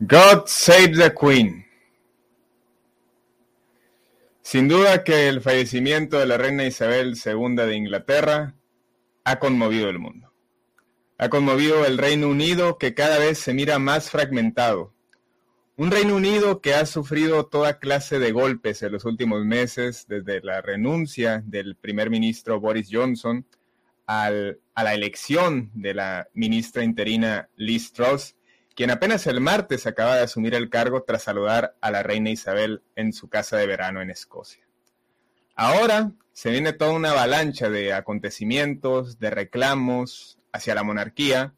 God 0.00 0.46
Save 0.46 0.92
the 0.96 1.12
Queen. 1.12 1.66
Sin 4.42 4.68
duda 4.68 5.02
que 5.02 5.28
el 5.28 5.40
fallecimiento 5.40 6.20
de 6.20 6.26
la 6.26 6.36
reina 6.36 6.64
Isabel 6.64 7.16
II 7.16 7.56
de 7.56 7.74
Inglaterra 7.74 8.54
ha 9.24 9.40
conmovido 9.40 9.88
el 9.88 9.98
mundo. 9.98 10.32
Ha 11.18 11.28
conmovido 11.28 11.84
el 11.84 11.98
Reino 11.98 12.28
Unido 12.28 12.78
que 12.78 12.94
cada 12.94 13.18
vez 13.18 13.38
se 13.38 13.52
mira 13.52 13.80
más 13.80 14.08
fragmentado. 14.08 14.94
Un 15.76 15.90
Reino 15.90 16.14
Unido 16.14 16.60
que 16.60 16.74
ha 16.74 16.86
sufrido 16.86 17.46
toda 17.46 17.80
clase 17.80 18.20
de 18.20 18.30
golpes 18.30 18.84
en 18.84 18.92
los 18.92 19.04
últimos 19.04 19.44
meses, 19.44 20.06
desde 20.06 20.40
la 20.42 20.62
renuncia 20.62 21.42
del 21.44 21.74
primer 21.74 22.08
ministro 22.08 22.60
Boris 22.60 22.88
Johnson 22.88 23.44
a 24.06 24.30
la 24.30 24.94
elección 24.94 25.72
de 25.74 25.92
la 25.92 26.28
ministra 26.34 26.84
interina 26.84 27.48
Liz 27.56 27.92
Truss 27.92 28.36
quien 28.78 28.92
apenas 28.92 29.26
el 29.26 29.40
martes 29.40 29.88
acaba 29.88 30.14
de 30.14 30.22
asumir 30.22 30.54
el 30.54 30.70
cargo 30.70 31.02
tras 31.02 31.24
saludar 31.24 31.74
a 31.80 31.90
la 31.90 32.04
reina 32.04 32.30
Isabel 32.30 32.80
en 32.94 33.12
su 33.12 33.28
casa 33.28 33.56
de 33.56 33.66
verano 33.66 34.00
en 34.02 34.08
Escocia. 34.08 34.68
Ahora 35.56 36.12
se 36.32 36.50
viene 36.50 36.72
toda 36.72 36.92
una 36.92 37.10
avalancha 37.10 37.70
de 37.70 37.92
acontecimientos, 37.92 39.18
de 39.18 39.30
reclamos 39.30 40.38
hacia 40.52 40.76
la 40.76 40.84
monarquía, 40.84 41.56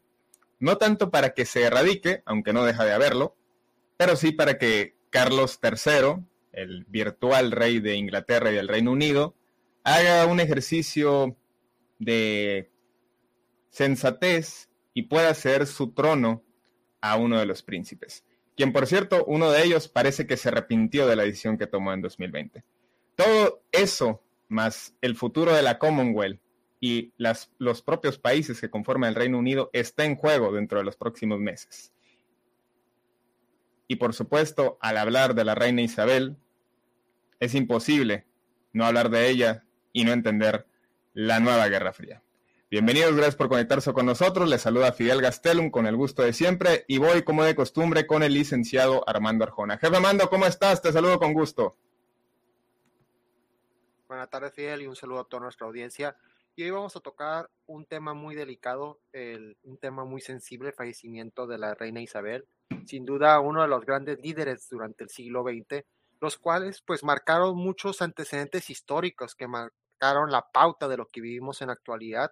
no 0.57 0.79
tanto 0.79 1.11
para 1.11 1.35
que 1.35 1.45
se 1.45 1.61
erradique, 1.61 2.23
aunque 2.25 2.53
no 2.53 2.65
deja 2.65 2.85
de 2.85 2.93
haberlo, 2.93 3.35
pero 3.97 4.15
sí 4.15 4.31
para 4.31 4.57
que 4.57 4.95
Carlos 5.11 5.59
III, 5.61 6.25
el 6.53 6.85
virtual 6.85 7.51
rey 7.51 7.79
de 7.79 7.97
Inglaterra 7.97 8.51
y 8.51 8.55
del 8.55 8.67
Reino 8.67 8.93
Unido, 8.93 9.35
haga 9.83 10.25
un 10.25 10.39
ejercicio 10.39 11.37
de 11.99 12.71
sensatez 13.69 14.71
y 14.95 15.03
pueda 15.03 15.29
hacer 15.29 15.67
su 15.67 15.91
trono 15.91 16.43
a 17.01 17.17
uno 17.17 17.39
de 17.39 17.45
los 17.45 17.63
príncipes, 17.63 18.23
quien 18.55 18.73
por 18.73 18.85
cierto, 18.87 19.25
uno 19.25 19.51
de 19.51 19.63
ellos 19.63 19.87
parece 19.87 20.27
que 20.27 20.37
se 20.37 20.49
arrepintió 20.49 21.07
de 21.07 21.15
la 21.15 21.23
decisión 21.23 21.57
que 21.57 21.67
tomó 21.67 21.93
en 21.93 22.01
2020. 22.01 22.63
Todo 23.15 23.63
eso, 23.71 24.23
más 24.49 24.95
el 25.01 25.15
futuro 25.15 25.53
de 25.53 25.61
la 25.61 25.79
Commonwealth 25.79 26.39
y 26.79 27.13
las, 27.17 27.51
los 27.57 27.81
propios 27.81 28.17
países 28.17 28.59
que 28.59 28.69
conforman 28.69 29.09
el 29.09 29.15
Reino 29.15 29.37
Unido, 29.37 29.69
está 29.73 30.05
en 30.05 30.15
juego 30.15 30.51
dentro 30.51 30.79
de 30.79 30.85
los 30.85 30.95
próximos 30.95 31.39
meses. 31.39 31.93
Y 33.87 33.97
por 33.97 34.13
supuesto, 34.13 34.77
al 34.81 34.97
hablar 34.97 35.35
de 35.35 35.43
la 35.43 35.53
reina 35.53 35.81
Isabel, 35.81 36.37
es 37.39 37.55
imposible 37.55 38.25
no 38.73 38.85
hablar 38.85 39.09
de 39.09 39.29
ella 39.29 39.65
y 39.91 40.05
no 40.05 40.13
entender 40.13 40.65
la 41.13 41.39
nueva 41.39 41.67
Guerra 41.67 41.91
Fría. 41.91 42.23
Bienvenidos, 42.71 43.13
gracias 43.17 43.35
por 43.35 43.49
conectarse 43.49 43.91
con 43.91 44.05
nosotros. 44.05 44.47
Les 44.47 44.61
saluda 44.61 44.93
Fidel 44.93 45.21
Gastelum 45.21 45.71
con 45.71 45.87
el 45.87 45.97
gusto 45.97 46.21
de 46.21 46.31
siempre 46.31 46.85
y 46.87 46.99
voy 46.99 47.21
como 47.23 47.43
de 47.43 47.53
costumbre 47.53 48.07
con 48.07 48.23
el 48.23 48.33
licenciado 48.33 49.03
Armando 49.09 49.43
Arjona. 49.43 49.77
Jefe 49.77 49.93
Armando, 49.93 50.29
¿cómo 50.29 50.45
estás? 50.45 50.81
Te 50.81 50.93
saludo 50.93 51.19
con 51.19 51.33
gusto. 51.33 51.75
Buenas 54.07 54.29
tardes, 54.29 54.53
Fidel, 54.53 54.83
y 54.83 54.87
un 54.87 54.95
saludo 54.95 55.19
a 55.19 55.23
toda 55.25 55.43
nuestra 55.43 55.67
audiencia. 55.67 56.15
Y 56.55 56.63
hoy 56.63 56.69
vamos 56.69 56.95
a 56.95 57.01
tocar 57.01 57.49
un 57.65 57.85
tema 57.85 58.13
muy 58.13 58.35
delicado, 58.35 59.01
un 59.63 59.77
tema 59.77 60.05
muy 60.05 60.21
sensible, 60.21 60.69
el 60.69 60.73
fallecimiento 60.73 61.47
de 61.47 61.57
la 61.57 61.75
reina 61.75 61.99
Isabel. 61.99 62.45
Sin 62.85 63.03
duda, 63.03 63.41
uno 63.41 63.63
de 63.63 63.67
los 63.67 63.85
grandes 63.85 64.17
líderes 64.21 64.69
durante 64.69 65.03
el 65.03 65.09
siglo 65.09 65.43
XX, 65.43 65.83
los 66.21 66.37
cuales 66.37 66.81
pues 66.81 67.03
marcaron 67.03 67.57
muchos 67.57 68.01
antecedentes 68.01 68.69
históricos 68.69 69.35
que 69.35 69.49
marcaron 69.49 70.31
la 70.31 70.49
pauta 70.53 70.87
de 70.87 70.95
lo 70.95 71.07
que 71.07 71.19
vivimos 71.19 71.61
en 71.61 71.67
la 71.67 71.73
actualidad 71.73 72.31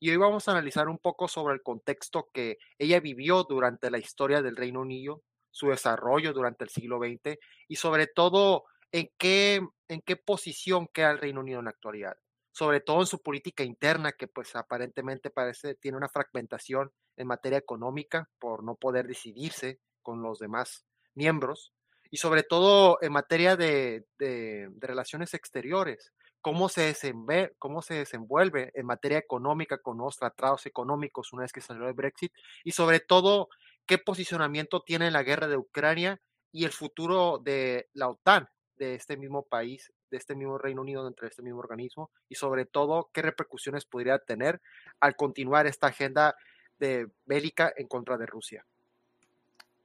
y 0.00 0.10
hoy 0.10 0.16
vamos 0.16 0.48
a 0.48 0.52
analizar 0.52 0.88
un 0.88 0.98
poco 0.98 1.28
sobre 1.28 1.54
el 1.54 1.62
contexto 1.62 2.30
que 2.32 2.56
ella 2.78 3.00
vivió 3.00 3.44
durante 3.44 3.90
la 3.90 3.98
historia 3.98 4.40
del 4.40 4.56
Reino 4.56 4.80
Unido, 4.80 5.22
su 5.50 5.68
desarrollo 5.68 6.32
durante 6.32 6.64
el 6.64 6.70
siglo 6.70 6.98
XX 6.98 7.38
y 7.68 7.76
sobre 7.76 8.06
todo 8.06 8.64
en 8.92 9.10
qué, 9.18 9.60
en 9.88 10.00
qué 10.00 10.16
posición 10.16 10.88
queda 10.88 11.10
el 11.10 11.18
Reino 11.18 11.40
Unido 11.40 11.58
en 11.58 11.66
la 11.66 11.72
actualidad, 11.72 12.16
sobre 12.50 12.80
todo 12.80 13.00
en 13.00 13.06
su 13.06 13.20
política 13.20 13.62
interna 13.62 14.12
que 14.12 14.26
pues 14.26 14.56
aparentemente 14.56 15.28
parece 15.28 15.74
tiene 15.74 15.98
una 15.98 16.08
fragmentación 16.08 16.90
en 17.18 17.26
materia 17.26 17.58
económica 17.58 18.30
por 18.38 18.64
no 18.64 18.76
poder 18.76 19.06
decidirse 19.06 19.80
con 20.02 20.22
los 20.22 20.38
demás 20.38 20.86
miembros 21.14 21.74
y 22.10 22.16
sobre 22.16 22.42
todo 22.42 22.98
en 23.02 23.12
materia 23.12 23.54
de, 23.54 24.06
de 24.18 24.70
relaciones 24.80 25.34
exteriores, 25.34 26.12
cómo 26.40 26.68
se, 26.68 26.82
desenvuelve, 26.82 27.54
cómo 27.58 27.82
se 27.82 27.94
desenvuelve 27.94 28.70
en 28.74 28.86
materia 28.86 29.18
económica 29.18 29.78
con 29.78 29.98
los 29.98 30.16
tratados 30.16 30.66
económicos 30.66 31.32
una 31.32 31.42
vez 31.42 31.52
que 31.52 31.60
salió 31.60 31.86
el 31.86 31.94
Brexit 31.94 32.32
y 32.64 32.72
sobre 32.72 33.00
todo 33.00 33.48
qué 33.86 33.98
posicionamiento 33.98 34.82
tiene 34.82 35.10
la 35.10 35.22
guerra 35.22 35.48
de 35.48 35.56
Ucrania 35.56 36.20
y 36.52 36.64
el 36.64 36.72
futuro 36.72 37.38
de 37.38 37.88
la 37.92 38.08
OTAN, 38.08 38.48
de 38.76 38.94
este 38.94 39.16
mismo 39.16 39.44
país, 39.44 39.92
de 40.10 40.16
este 40.16 40.34
mismo 40.34 40.58
Reino 40.58 40.80
Unido 40.80 41.04
dentro 41.04 41.26
de 41.26 41.30
este 41.30 41.42
mismo 41.42 41.60
organismo 41.60 42.10
y 42.28 42.34
sobre 42.34 42.64
todo 42.64 43.10
qué 43.12 43.22
repercusiones 43.22 43.84
podría 43.84 44.18
tener 44.18 44.60
al 45.00 45.16
continuar 45.16 45.66
esta 45.66 45.88
agenda 45.88 46.34
de 46.78 47.06
bélica 47.26 47.72
en 47.76 47.86
contra 47.86 48.16
de 48.16 48.26
Rusia. 48.26 48.66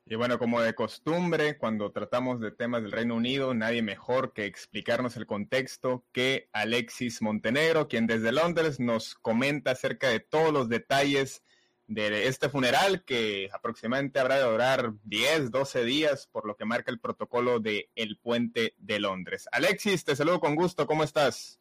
Y 0.07 0.13
bueno, 0.13 0.37
como 0.37 0.61
de 0.61 0.75
costumbre, 0.75 1.57
cuando 1.57 1.91
tratamos 1.91 2.39
de 2.39 2.51
temas 2.51 2.83
del 2.83 2.91
Reino 2.91 3.15
Unido, 3.15 3.55
nadie 3.55 3.81
mejor 3.81 4.33
que 4.33 4.45
explicarnos 4.45 5.17
el 5.17 5.25
contexto 5.25 6.05
que 6.11 6.47
Alexis 6.53 7.23
Montenegro, 7.23 7.87
quien 7.87 8.05
desde 8.05 8.31
Londres 8.31 8.79
nos 8.79 9.15
comenta 9.15 9.71
acerca 9.71 10.09
de 10.09 10.19
todos 10.19 10.53
los 10.53 10.69
detalles 10.69 11.41
de 11.87 12.27
este 12.27 12.49
funeral 12.49 13.03
que 13.03 13.49
aproximadamente 13.51 14.19
habrá 14.19 14.35
de 14.35 14.43
durar 14.43 14.93
10, 15.05 15.49
12 15.49 15.83
días, 15.85 16.27
por 16.31 16.45
lo 16.45 16.55
que 16.55 16.65
marca 16.65 16.91
el 16.91 16.99
protocolo 16.99 17.59
de 17.59 17.89
El 17.95 18.17
Puente 18.17 18.75
de 18.77 18.99
Londres. 18.99 19.49
Alexis, 19.51 20.05
te 20.05 20.15
saludo 20.15 20.39
con 20.39 20.55
gusto, 20.55 20.85
¿cómo 20.85 21.03
estás? 21.03 21.59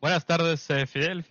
Buenas 0.00 0.24
tardes, 0.24 0.70
eh, 0.70 0.86
Fidel, 0.86 1.22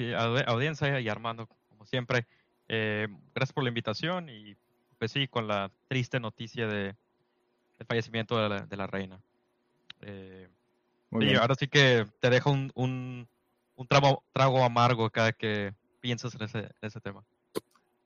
audiencia 0.45 0.99
y 0.99 1.09
Armando, 1.09 1.47
como 1.69 1.83
siempre. 1.87 2.27
Eh, 2.67 3.07
gracias 3.33 3.53
por 3.53 3.63
la 3.63 3.69
invitación 3.69 4.29
y 4.29 4.55
pues 5.03 5.11
sí, 5.11 5.27
con 5.27 5.49
la 5.49 5.69
triste 5.89 6.17
noticia 6.17 6.65
de, 6.65 6.95
del 7.77 7.87
fallecimiento 7.89 8.37
de 8.37 8.77
la, 8.77 8.87
reina. 8.87 9.21
Eh, 9.99 10.47
y 11.19 11.35
ahora 11.35 11.55
sí 11.55 11.67
que 11.67 12.07
te 12.21 12.29
dejo 12.29 12.51
un, 12.51 12.71
un, 12.73 13.87
trago, 13.89 14.63
amargo 14.63 15.09
cada 15.09 15.33
que 15.33 15.73
piensas 15.99 16.35
en 16.35 16.43
ese, 16.43 17.01
tema. 17.01 17.21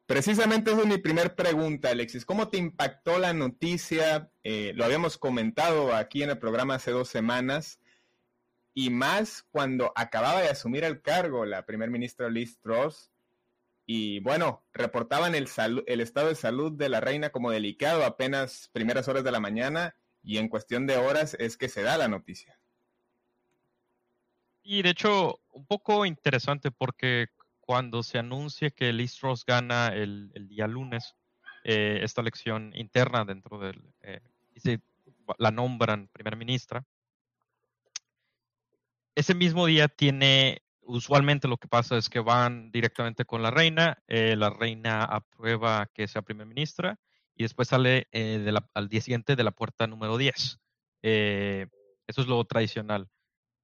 Precisamente 0.08 0.72
esa 0.72 0.82
es 0.82 0.88
mi 0.88 0.98
primer 0.98 1.36
pregunta, 1.36 1.92
Alexis. 1.92 2.26
¿Cómo 2.26 2.50
te 2.50 2.58
impactó 2.58 3.20
la 3.20 3.32
noticia? 3.32 4.32
Eh, 4.44 4.72
lo 4.74 4.84
habíamos 4.84 5.20
comentado 5.20 5.94
aquí 5.94 6.24
en 6.24 6.32
el 6.32 6.40
programa 6.40 6.74
hace 6.74 6.90
dos 6.90 7.10
semanas, 7.10 7.80
y 8.74 8.90
más 8.90 9.46
cuando 9.52 9.94
acababa 9.96 10.42
de 10.42 10.50
asumir 10.50 10.84
el 10.84 11.04
cargo 11.04 11.46
la 11.46 11.64
primer 11.64 11.92
ministra 11.92 12.28
Liz 12.28 12.58
Truss, 12.60 13.12
y 13.90 14.20
bueno, 14.20 14.66
reportaban 14.74 15.34
el, 15.34 15.46
estado 15.46 16.28
de 16.28 16.36
salud 16.36 16.74
de 16.74 16.90
la 16.90 17.00
reina 17.00 17.30
como 17.30 17.52
delicado 17.52 18.04
apenas 18.04 18.70
primeras 18.74 19.08
horas 19.08 19.24
de 19.24 19.32
la 19.32 19.40
mañana 19.40 19.96
y 20.22 20.40
en 20.40 20.50
cuestión 20.50 20.86
de 20.86 20.98
horas 20.98 21.38
es 21.40 21.56
que 21.56 21.70
se 21.70 21.84
da 21.84 21.98
la 21.98 22.10
noticia. 22.10 22.60
Y 24.62 24.82
de 24.82 24.90
hecho, 24.90 25.40
un 25.52 25.66
poco 25.66 26.06
interesante 26.06 26.70
porque 26.70 27.28
cuando 27.62 28.04
se 28.04 28.20
anuncia 28.20 28.72
que 28.72 28.92
Liz 28.92 29.22
Ross 29.22 29.46
gana 29.46 29.88
el, 29.88 30.34
día 30.50 30.68
lunes, 30.68 31.16
eh, 31.64 32.00
esta 32.04 32.20
elección 32.20 32.74
interna 32.76 33.24
dentro 33.24 33.58
del, 33.58 33.82
eh, 34.02 34.20
se 34.58 34.82
la 35.38 35.52
nombran 35.52 36.10
primera 36.10 36.36
ministra. 36.36 36.86
Ese 39.16 39.34
mismo 39.34 39.66
día 39.66 39.88
tiene, 39.88 40.62
usualmente 40.88 41.48
lo 41.48 41.58
que 41.58 41.68
pasa 41.68 41.98
es 41.98 42.10
que 42.10 42.20
van 42.20 42.72
directamente 42.72 43.26
con 43.26 43.44
la 43.44 43.52
reina, 43.52 44.02
eh, 44.08 44.36
la 44.36 44.50
reina 44.50 45.04
aprueba 45.04 45.88
que 45.94 46.08
sea 46.08 46.22
primera 46.22 46.48
ministra 46.48 47.00
y 47.36 47.44
después 47.44 47.68
sale 47.68 48.08
al 48.74 48.90
día 48.90 49.02
siguiente 49.02 49.36
de 49.36 49.44
la 49.44 49.52
puerta 49.52 49.86
número 49.86 50.18
10. 50.18 50.60
eso 51.04 52.22
es 52.22 52.28
lo 52.28 52.44
tradicional. 52.46 53.10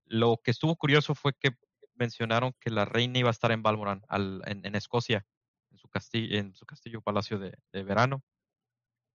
Lo 0.06 0.38
que 0.44 0.52
estuvo 0.52 0.76
curioso 0.76 1.16
fue 1.16 1.34
que 1.34 1.58
mencionaron 1.96 2.54
que 2.60 2.70
la 2.70 2.86
reina 2.86 3.20
iba 3.20 3.30
a 3.30 3.32
estar 3.32 3.52
en 3.52 3.64
Balmoral, 3.64 4.02
en, 4.46 4.76
Escocia, 4.76 5.26
en 5.72 5.78
su 5.78 5.90
castillo, 5.90 6.38
en 6.38 6.56
su 6.56 6.66
castillo 6.66 7.02
palacio 7.02 7.40
de, 7.40 7.84
verano, 7.84 8.24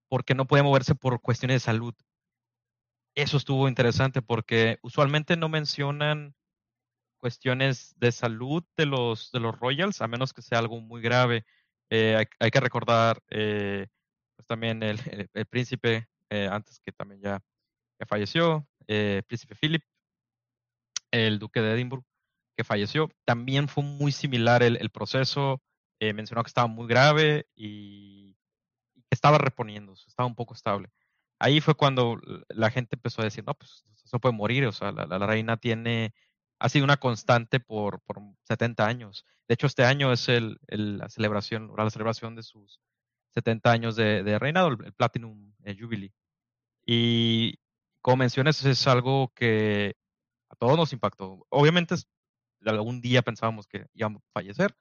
porque 0.07 0.35
no 0.35 0.47
puede 0.47 0.63
moverse 0.63 0.95
por 0.95 1.21
cuestiones 1.21 1.55
de 1.55 1.59
salud. 1.65 1.93
Eso 3.15 3.37
estuvo 3.37 3.67
interesante 3.67 4.21
porque 4.21 4.77
usualmente 4.81 5.35
no 5.35 5.49
mencionan 5.49 6.35
cuestiones 7.19 7.93
de 7.97 8.11
salud 8.11 8.63
de 8.75 8.85
los, 8.85 9.31
de 9.31 9.39
los 9.39 9.57
Royals, 9.59 10.01
a 10.01 10.07
menos 10.07 10.33
que 10.33 10.41
sea 10.41 10.59
algo 10.59 10.79
muy 10.81 11.01
grave. 11.01 11.45
Eh, 11.89 12.25
hay, 12.39 12.51
que 12.51 12.59
recordar 12.59 13.21
eh, 13.29 13.87
pues 14.35 14.47
también 14.47 14.81
el, 14.83 14.99
príncipe, 15.49 16.07
eh, 16.29 16.47
antes 16.51 16.79
que 16.79 16.91
también 16.91 17.21
ya, 17.21 17.41
ya 17.99 18.05
falleció, 18.05 18.67
príncipe 19.27 19.55
Philip, 19.55 19.83
el 21.11 21.39
duque 21.39 21.61
de 21.61 21.73
Edimburgo, 21.73 22.05
que 22.55 22.63
falleció. 22.63 23.09
También 23.25 23.67
fue 23.67 23.83
muy 23.83 24.11
similar 24.11 24.63
el, 24.63 24.89
proceso. 24.89 25.61
Eh, 25.99 26.13
mencionó 26.13 26.43
que 26.43 26.49
estaba 26.49 26.67
muy 26.67 26.87
grave 26.87 27.47
y, 27.55 28.35
que 28.95 29.15
estaba 29.15 29.37
reponiéndose, 29.37 30.05
estaba 30.07 30.27
un 30.27 30.35
poco 30.35 30.53
estable. 30.53 30.89
Ahí 31.39 31.61
fue 31.61 31.75
cuando 31.75 32.19
la 32.49 32.69
gente 32.69 32.95
empezó 32.95 33.21
a 33.21 33.25
decir, 33.25 33.45
no, 33.45 33.53
pues 33.53 33.85
eso 34.03 34.19
puede 34.19 34.35
morir, 34.35 34.65
o 34.65 34.71
sea, 34.71 34.91
la, 34.91 35.25
reina 35.25 35.57
tiene, 35.57 36.13
ha 36.59 36.69
sido 36.69 36.83
una 36.83 36.97
constante 36.97 37.59
por, 37.59 38.01
por 38.01 38.21
70 38.43 38.85
años. 38.85 39.25
De 39.47 39.53
hecho, 39.53 39.67
este 39.67 39.85
año 39.85 40.11
es 40.11 40.29
el, 40.29 40.59
la 40.67 41.09
celebración, 41.09 41.71
la 41.75 41.89
celebración 41.89 42.35
de 42.35 42.43
sus 42.43 42.79
70 43.31 43.71
años 43.71 43.95
de, 43.95 44.23
de 44.23 44.37
reinado, 44.37 44.67
el, 44.67 44.93
Platinum 44.93 45.53
Jubilee. 45.79 46.13
Y 46.85 47.59
como 48.01 48.17
mencionas, 48.17 48.63
es 48.65 48.87
algo 48.87 49.33
que 49.33 49.95
a 50.49 50.55
todos 50.55 50.77
nos 50.77 50.93
impactó. 50.93 51.45
Obviamente 51.49 51.95
algún 52.65 53.01
día 53.01 53.21
pensábamos 53.21 53.67
que 53.67 53.87
íbamos 53.93 54.21
a 54.23 54.31
fallecer, 54.33 54.75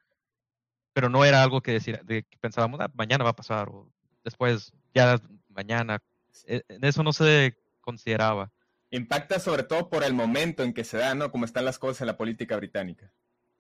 pero 0.93 1.09
no 1.09 1.25
era 1.25 1.43
algo 1.43 1.61
que 1.61 1.73
decir, 1.73 2.01
de 2.05 2.25
que 2.25 2.39
pensábamos, 2.39 2.81
ah, 2.81 2.91
mañana 2.95 3.25
va 3.25 3.31
a 3.31 3.37
pasar, 3.37 3.69
o 3.69 3.93
después, 4.25 4.73
ya 4.93 5.21
mañana. 5.49 6.03
E, 6.47 6.63
eso 6.83 7.03
no 7.03 7.13
se 7.13 7.57
consideraba. 7.81 8.51
Impacta 8.90 9.38
sobre 9.38 9.62
todo 9.62 9.90
por 9.90 10.05
el 10.05 10.14
momento 10.14 10.62
en 10.62 10.73
que 10.73 10.85
se 10.85 10.96
da, 10.96 11.14
¿no? 11.14 11.31
Como 11.31 11.44
están 11.44 11.64
las 11.64 11.79
cosas 11.79 12.00
en 12.00 12.06
la 12.06 12.17
política 12.17 12.56
británica. 12.56 13.12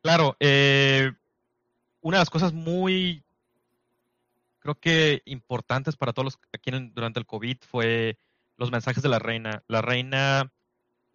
Claro, 0.02 0.36
eh, 0.40 1.12
una 2.00 2.18
de 2.18 2.20
las 2.22 2.30
cosas 2.30 2.52
muy, 2.52 3.24
creo 4.60 4.78
que 4.78 5.22
importantes 5.26 5.96
para 5.96 6.12
todos 6.12 6.24
los 6.24 6.38
aquí 6.52 6.70
durante 6.92 7.20
el 7.20 7.26
COVID 7.26 7.58
fue 7.60 8.18
los 8.56 8.70
mensajes 8.70 9.02
de 9.02 9.08
la 9.08 9.18
reina. 9.18 9.62
La 9.68 9.82
reina 9.82 10.52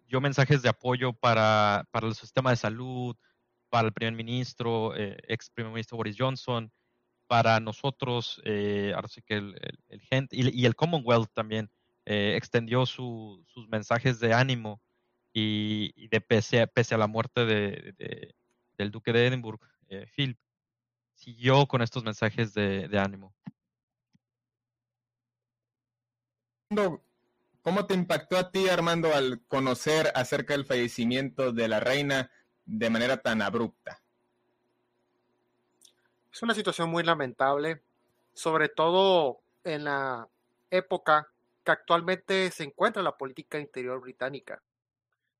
dio 0.06 0.20
mensajes 0.20 0.62
de 0.62 0.68
apoyo 0.68 1.12
para, 1.12 1.88
para 1.90 2.06
el 2.06 2.14
sistema 2.14 2.50
de 2.50 2.56
salud, 2.56 3.16
para 3.68 3.88
el 3.88 3.92
primer 3.92 4.14
ministro, 4.14 4.94
eh, 4.96 5.16
ex 5.28 5.50
primer 5.50 5.72
ministro 5.72 5.96
Boris 5.96 6.16
Johnson, 6.18 6.70
para 7.26 7.58
nosotros, 7.60 8.40
eh, 8.44 8.92
ahora 8.94 9.08
sí 9.08 9.22
que 9.22 9.34
el, 9.34 9.56
el, 9.88 10.30
y, 10.30 10.66
el 10.66 10.76
Commonwealth 10.76 11.32
también 11.32 11.70
eh, 12.06 12.34
extendió 12.36 12.86
sus 12.86 13.68
mensajes 13.68 14.20
de 14.20 14.34
ánimo 14.34 14.80
y, 15.32 16.08
de 16.08 16.20
pese 16.20 16.62
a, 16.62 16.66
pese 16.66 16.94
a 16.94 16.98
la 16.98 17.06
muerte 17.06 17.44
de, 17.44 18.34
del 18.76 18.90
duque 18.90 19.12
de 19.12 19.26
Edimburgo, 19.26 19.66
Philip, 20.14 20.38
siguió 21.14 21.66
con 21.66 21.82
estos 21.82 22.04
mensajes 22.04 22.54
de, 22.54 22.88
de 22.88 22.98
ánimo. 22.98 23.34
¿Cómo 27.64 27.86
te 27.86 27.94
impactó 27.94 28.36
a 28.36 28.50
ti, 28.50 28.68
Armando, 28.68 29.14
al 29.14 29.42
conocer 29.46 30.12
acerca 30.14 30.52
del 30.52 30.66
fallecimiento 30.66 31.50
de 31.50 31.68
la 31.68 31.80
reina 31.80 32.30
de 32.66 32.90
manera 32.90 33.16
tan 33.16 33.40
abrupta? 33.40 34.02
Es 36.30 36.42
una 36.42 36.54
situación 36.54 36.90
muy 36.90 37.04
lamentable, 37.04 37.82
sobre 38.34 38.68
todo 38.68 39.40
en 39.62 39.84
la 39.84 40.28
época 40.70 41.32
que 41.64 41.72
actualmente 41.72 42.50
se 42.50 42.64
encuentra 42.64 43.02
la 43.02 43.16
política 43.16 43.58
interior 43.58 44.00
británica. 44.00 44.62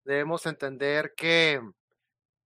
Debemos 0.05 0.47
entender 0.47 1.15
que 1.17 1.61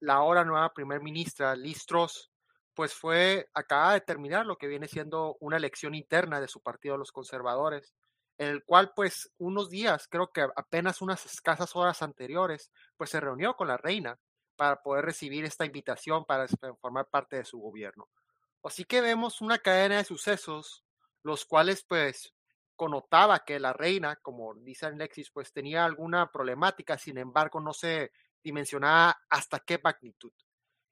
la 0.00 0.14
ahora 0.14 0.44
nueva 0.44 0.72
primer 0.72 1.00
ministra, 1.00 1.56
Liz 1.56 1.86
Truss, 1.86 2.30
pues 2.74 2.94
fue, 2.94 3.48
acaba 3.54 3.94
de 3.94 4.00
terminar 4.00 4.46
lo 4.46 4.56
que 4.56 4.68
viene 4.68 4.86
siendo 4.86 5.36
una 5.40 5.56
elección 5.56 5.94
interna 5.94 6.40
de 6.40 6.48
su 6.48 6.60
partido, 6.60 6.96
los 6.96 7.10
conservadores, 7.10 7.94
en 8.38 8.48
el 8.48 8.64
cual 8.64 8.92
pues 8.94 9.32
unos 9.38 9.68
días, 9.68 10.06
creo 10.08 10.30
que 10.30 10.46
apenas 10.54 11.02
unas 11.02 11.26
escasas 11.26 11.74
horas 11.74 12.02
anteriores, 12.02 12.70
pues 12.96 13.10
se 13.10 13.20
reunió 13.20 13.54
con 13.56 13.66
la 13.66 13.76
reina 13.76 14.18
para 14.54 14.80
poder 14.80 15.04
recibir 15.04 15.44
esta 15.44 15.64
invitación 15.64 16.24
para 16.24 16.46
formar 16.80 17.08
parte 17.08 17.36
de 17.36 17.44
su 17.44 17.58
gobierno. 17.58 18.08
Así 18.62 18.84
que 18.84 19.00
vemos 19.00 19.40
una 19.40 19.58
cadena 19.58 19.96
de 19.96 20.04
sucesos, 20.04 20.84
los 21.22 21.44
cuales 21.44 21.84
pues 21.88 22.32
connotaba 22.78 23.40
que 23.40 23.58
la 23.58 23.72
reina, 23.72 24.16
como 24.22 24.54
dice 24.54 24.86
Alexis, 24.86 25.30
pues 25.32 25.52
tenía 25.52 25.84
alguna 25.84 26.30
problemática, 26.30 26.96
sin 26.96 27.18
embargo 27.18 27.60
no 27.60 27.74
se 27.74 28.12
dimensionaba 28.42 29.20
hasta 29.28 29.58
qué 29.58 29.80
magnitud. 29.82 30.32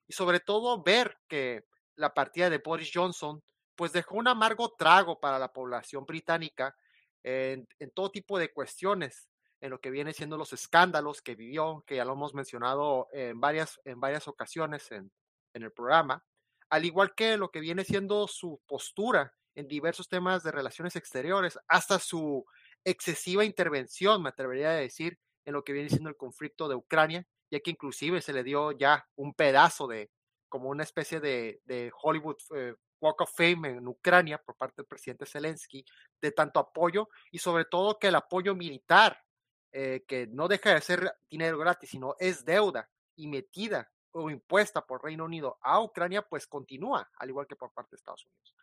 Y 0.05 0.11
sobre 0.11 0.41
todo 0.41 0.83
ver 0.83 1.17
que 1.29 1.63
la 1.95 2.13
partida 2.13 2.49
de 2.49 2.57
Boris 2.57 2.91
Johnson 2.93 3.41
pues 3.75 3.93
dejó 3.93 4.15
un 4.17 4.27
amargo 4.27 4.75
trago 4.77 5.19
para 5.19 5.39
la 5.39 5.53
población 5.53 6.05
británica, 6.05 6.75
en, 7.23 7.67
todo 7.93 8.11
tipo 8.11 8.37
de 8.37 8.51
cuestiones, 8.51 9.29
en 9.61 9.69
lo 9.69 9.79
que 9.79 9.89
viene 9.89 10.13
siendo 10.13 10.37
los 10.37 10.51
escándalos 10.51 11.21
que 11.21 11.35
vivió, 11.35 11.83
que 11.87 11.95
ya 11.95 12.05
lo 12.05 12.13
hemos 12.13 12.33
mencionado 12.33 13.07
en 13.13 13.39
varias, 13.39 13.79
en 13.85 13.99
varias 13.99 14.27
ocasiones 14.27 14.91
en, 14.91 15.11
en 15.53 15.63
el 15.63 15.71
programa, 15.71 16.25
al 16.69 16.83
igual 16.83 17.15
que 17.15 17.37
lo 17.37 17.49
que 17.49 17.61
viene 17.61 17.85
siendo 17.85 18.27
su 18.27 18.61
postura 18.67 19.36
en 19.57 19.67
diversos 19.67 20.07
temas 20.07 20.43
de 20.43 20.51
relaciones 20.51 20.95
exteriores, 20.95 21.57
hasta 21.67 21.97
su 21.97 22.45
excesiva 22.85 23.43
intervención, 23.43 24.21
me 24.21 24.29
atrevería 24.29 24.69
a 24.69 24.73
decir, 24.73 25.17
en 25.45 25.53
lo 25.53 25.63
que 25.63 25.73
viene 25.73 25.89
siendo 25.89 26.09
el 26.09 26.15
conflicto 26.15 26.69
de 26.69 26.75
Ucrania, 26.75 27.25
ya 27.49 27.59
que 27.59 27.71
inclusive 27.71 28.21
se 28.21 28.33
le 28.33 28.43
dio 28.43 28.71
ya 28.71 29.07
un 29.15 29.33
pedazo 29.33 29.87
de, 29.87 30.11
como 30.47 30.69
una 30.69 30.83
especie 30.83 31.19
de, 31.19 31.59
de 31.65 31.91
Hollywood 32.03 32.37
eh, 32.55 32.75
Walk 33.01 33.21
of 33.21 33.33
Fame 33.35 33.69
en 33.69 33.87
Ucrania 33.87 34.37
por 34.37 34.55
parte 34.55 34.75
del 34.77 34.85
presidente 34.85 35.25
Zelensky, 35.25 35.83
de 36.21 36.31
tanto 36.31 36.59
apoyo 36.59 37.09
y 37.31 37.39
sobre 37.39 37.65
todo 37.65 37.97
que 37.97 38.09
el 38.09 38.15
apoyo 38.15 38.53
militar, 38.53 39.23
eh, 39.71 40.05
que 40.07 40.27
no 40.27 40.47
deja 40.47 40.75
de 40.75 40.81
ser 40.81 41.13
dinero 41.31 41.57
gratis, 41.57 41.89
sino 41.89 42.15
es 42.19 42.45
deuda 42.45 42.91
y 43.15 43.25
metida 43.25 43.91
o 44.11 44.29
impuesta 44.29 44.85
por 44.85 45.03
Reino 45.03 45.25
Unido 45.25 45.57
a 45.61 45.81
Ucrania, 45.81 46.21
pues 46.21 46.45
continúa, 46.45 47.09
al 47.17 47.29
igual 47.29 47.47
que 47.47 47.55
por 47.55 47.73
parte 47.73 47.95
de 47.95 47.97
Estados 47.97 48.23
Unidos. 48.27 48.55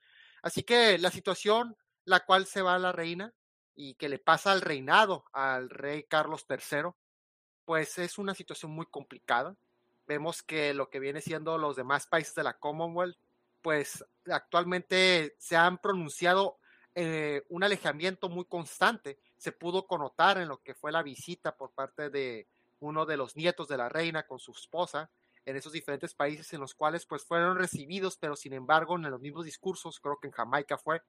Así 0.44 0.62
que 0.62 0.98
la 0.98 1.10
situación 1.10 1.74
la 2.04 2.20
cual 2.20 2.44
se 2.44 2.60
va 2.60 2.78
la 2.78 2.92
reina 2.92 3.32
y 3.74 3.94
que 3.94 4.10
le 4.10 4.18
pasa 4.18 4.52
al 4.52 4.60
reinado 4.60 5.24
al 5.32 5.70
rey 5.70 6.02
Carlos 6.02 6.44
III, 6.46 6.90
pues 7.64 7.98
es 7.98 8.18
una 8.18 8.34
situación 8.34 8.70
muy 8.70 8.84
complicada. 8.84 9.56
Vemos 10.06 10.42
que 10.42 10.74
lo 10.74 10.90
que 10.90 11.00
viene 11.00 11.22
siendo 11.22 11.56
los 11.56 11.76
demás 11.76 12.06
países 12.06 12.34
de 12.34 12.42
la 12.42 12.58
Commonwealth 12.58 13.16
pues 13.62 14.04
actualmente 14.30 15.34
se 15.38 15.56
han 15.56 15.78
pronunciado 15.78 16.58
eh, 16.94 17.42
un 17.48 17.64
alejamiento 17.64 18.28
muy 18.28 18.44
constante. 18.44 19.18
Se 19.38 19.50
pudo 19.50 19.86
connotar 19.86 20.36
en 20.36 20.48
lo 20.48 20.58
que 20.58 20.74
fue 20.74 20.92
la 20.92 21.02
visita 21.02 21.56
por 21.56 21.72
parte 21.72 22.10
de 22.10 22.46
uno 22.80 23.06
de 23.06 23.16
los 23.16 23.34
nietos 23.34 23.66
de 23.68 23.78
la 23.78 23.88
reina 23.88 24.26
con 24.26 24.38
su 24.38 24.52
esposa 24.52 25.10
en 25.44 25.56
esos 25.56 25.72
diferentes 25.72 26.14
países 26.14 26.52
en 26.52 26.60
los 26.60 26.74
cuales 26.74 27.06
pues 27.06 27.24
fueron 27.24 27.58
recibidos, 27.58 28.16
pero 28.16 28.36
sin 28.36 28.52
embargo 28.52 28.96
en 28.96 29.10
los 29.10 29.20
mismos 29.20 29.44
discursos, 29.44 30.00
creo 30.00 30.18
que 30.20 30.28
en 30.28 30.32
Jamaica 30.32 30.78
fue, 30.78 31.02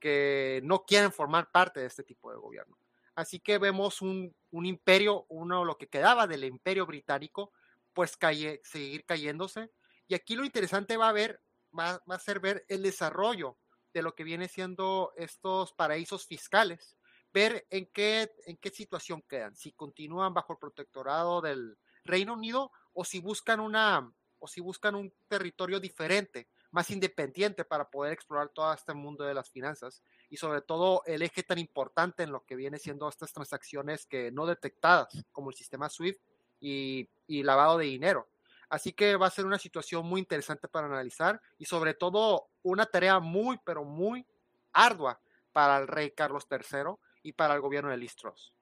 que 0.00 0.60
no 0.64 0.84
quieren 0.84 1.12
formar 1.12 1.50
parte 1.50 1.80
de 1.80 1.86
este 1.86 2.04
tipo 2.04 2.30
de 2.30 2.38
gobierno. 2.38 2.78
Así 3.14 3.40
que 3.40 3.58
vemos 3.58 4.00
un, 4.00 4.34
un 4.50 4.66
imperio, 4.66 5.26
uno 5.28 5.64
lo 5.64 5.76
que 5.76 5.88
quedaba 5.88 6.26
del 6.26 6.44
imperio 6.44 6.86
británico, 6.86 7.52
pues 7.92 8.16
calle, 8.16 8.60
seguir 8.62 9.04
cayéndose. 9.04 9.72
Y 10.06 10.14
aquí 10.14 10.36
lo 10.36 10.44
interesante 10.44 10.96
va 10.96 11.08
a 11.08 11.12
ver 11.12 11.40
va, 11.76 12.02
a 12.06 12.18
ser 12.18 12.40
ver 12.40 12.64
el 12.68 12.82
desarrollo 12.82 13.58
de 13.92 14.02
lo 14.02 14.14
que 14.14 14.24
viene 14.24 14.48
siendo 14.48 15.12
estos 15.16 15.72
paraísos 15.72 16.26
fiscales, 16.26 16.96
ver 17.32 17.66
en 17.70 17.86
qué, 17.92 18.30
en 18.46 18.56
qué 18.56 18.70
situación 18.70 19.22
quedan, 19.22 19.56
si 19.56 19.72
continúan 19.72 20.34
bajo 20.34 20.52
el 20.52 20.58
protectorado 20.58 21.40
del 21.40 21.78
Reino 22.04 22.34
Unido 22.34 22.70
o 23.00 23.04
si 23.04 23.20
buscan 23.20 23.60
una 23.60 24.12
o 24.40 24.48
si 24.48 24.60
buscan 24.60 24.96
un 24.96 25.12
territorio 25.28 25.78
diferente 25.78 26.48
más 26.72 26.90
independiente 26.90 27.64
para 27.64 27.88
poder 27.88 28.12
explorar 28.12 28.48
todo 28.48 28.72
este 28.72 28.92
mundo 28.92 29.22
de 29.24 29.34
las 29.34 29.50
finanzas 29.50 30.02
y 30.28 30.36
sobre 30.36 30.62
todo 30.62 31.02
el 31.06 31.22
eje 31.22 31.44
tan 31.44 31.58
importante 31.58 32.24
en 32.24 32.32
lo 32.32 32.44
que 32.44 32.56
viene 32.56 32.76
siendo 32.76 33.08
estas 33.08 33.32
transacciones 33.32 34.04
que 34.04 34.32
no 34.32 34.46
detectadas 34.46 35.08
como 35.30 35.50
el 35.50 35.56
sistema 35.56 35.88
SWIFT 35.88 36.20
y, 36.58 37.08
y 37.28 37.44
lavado 37.44 37.78
de 37.78 37.86
dinero. 37.86 38.28
Así 38.68 38.92
que 38.92 39.14
va 39.14 39.28
a 39.28 39.30
ser 39.30 39.46
una 39.46 39.58
situación 39.58 40.04
muy 40.04 40.20
interesante 40.20 40.66
para 40.66 40.88
analizar 40.88 41.40
y 41.56 41.66
sobre 41.66 41.94
todo 41.94 42.50
una 42.62 42.86
tarea 42.86 43.20
muy, 43.20 43.60
pero 43.64 43.84
muy 43.84 44.26
ardua 44.72 45.20
para 45.52 45.78
el 45.78 45.86
rey 45.86 46.10
Carlos 46.10 46.48
III 46.50 46.96
y 47.22 47.32
para 47.32 47.54
el 47.54 47.60
gobierno 47.60 47.90
de 47.90 47.96
Listros. 47.96 48.57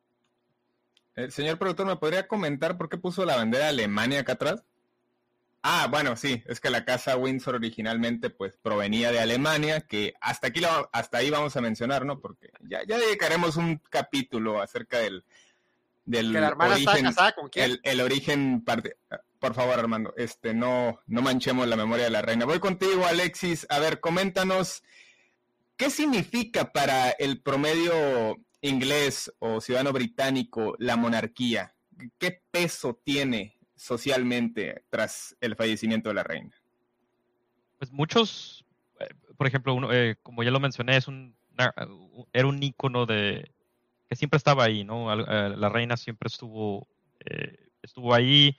El 1.16 1.32
señor 1.32 1.58
productor, 1.58 1.86
¿me 1.86 1.96
podría 1.96 2.28
comentar 2.28 2.76
por 2.76 2.88
qué 2.88 2.98
puso 2.98 3.24
la 3.24 3.36
bandera 3.36 3.64
de 3.64 3.70
Alemania 3.70 4.20
acá 4.20 4.34
atrás? 4.34 4.62
Ah, 5.62 5.88
bueno, 5.90 6.14
sí, 6.14 6.44
es 6.46 6.60
que 6.60 6.70
la 6.70 6.84
casa 6.84 7.16
Windsor 7.16 7.56
originalmente 7.56 8.30
pues 8.30 8.56
provenía 8.56 9.10
de 9.10 9.18
Alemania, 9.18 9.80
que 9.80 10.14
hasta 10.20 10.48
aquí 10.48 10.60
hasta 10.92 11.18
ahí 11.18 11.30
vamos 11.30 11.56
a 11.56 11.60
mencionar, 11.60 12.04
¿no? 12.04 12.20
Porque 12.20 12.50
ya, 12.60 12.84
ya 12.86 12.98
dedicaremos 12.98 13.56
un 13.56 13.80
capítulo 13.90 14.60
acerca 14.60 14.98
del, 14.98 15.24
del 16.04 16.32
que 16.32 16.40
la 16.40 16.48
hermana 16.48 16.74
origen, 16.74 16.94
está 16.94 17.08
casada 17.08 17.32
con 17.32 17.48
quién? 17.48 17.64
El, 17.64 17.80
el, 17.82 18.00
origen 18.00 18.64
parte. 18.64 18.96
Por 19.40 19.54
favor, 19.54 19.78
Armando, 19.78 20.14
este 20.16 20.54
no, 20.54 21.00
no 21.06 21.22
manchemos 21.22 21.66
la 21.66 21.76
memoria 21.76 22.04
de 22.04 22.10
la 22.10 22.22
reina. 22.22 22.44
Voy 22.44 22.60
contigo, 22.60 23.04
Alexis. 23.06 23.66
A 23.68 23.80
ver, 23.80 24.00
coméntanos 24.00 24.84
qué 25.76 25.90
significa 25.90 26.72
para 26.72 27.10
el 27.10 27.40
promedio 27.40 28.36
inglés 28.68 29.32
o 29.38 29.60
ciudadano 29.60 29.92
británico 29.92 30.74
la 30.78 30.96
monarquía. 30.96 31.74
¿Qué 32.18 32.42
peso 32.50 33.00
tiene 33.02 33.56
socialmente 33.74 34.84
tras 34.90 35.36
el 35.40 35.54
fallecimiento 35.54 36.08
de 36.08 36.14
la 36.14 36.22
reina? 36.22 36.50
Pues 37.78 37.92
muchos, 37.92 38.64
eh, 39.00 39.08
por 39.36 39.46
ejemplo, 39.46 39.74
uno, 39.74 39.92
eh, 39.92 40.16
como 40.22 40.42
ya 40.42 40.50
lo 40.50 40.60
mencioné, 40.60 40.96
es 40.96 41.08
un, 41.08 41.36
era 42.32 42.46
un 42.46 42.62
ícono 42.62 43.06
de 43.06 43.50
que 44.08 44.16
siempre 44.16 44.38
estaba 44.38 44.64
ahí, 44.64 44.84
¿no? 44.84 45.12
Eh, 45.12 45.56
la 45.56 45.68
reina 45.68 45.96
siempre 45.96 46.28
estuvo, 46.28 46.86
estuvo 47.82 48.14
ahí 48.14 48.56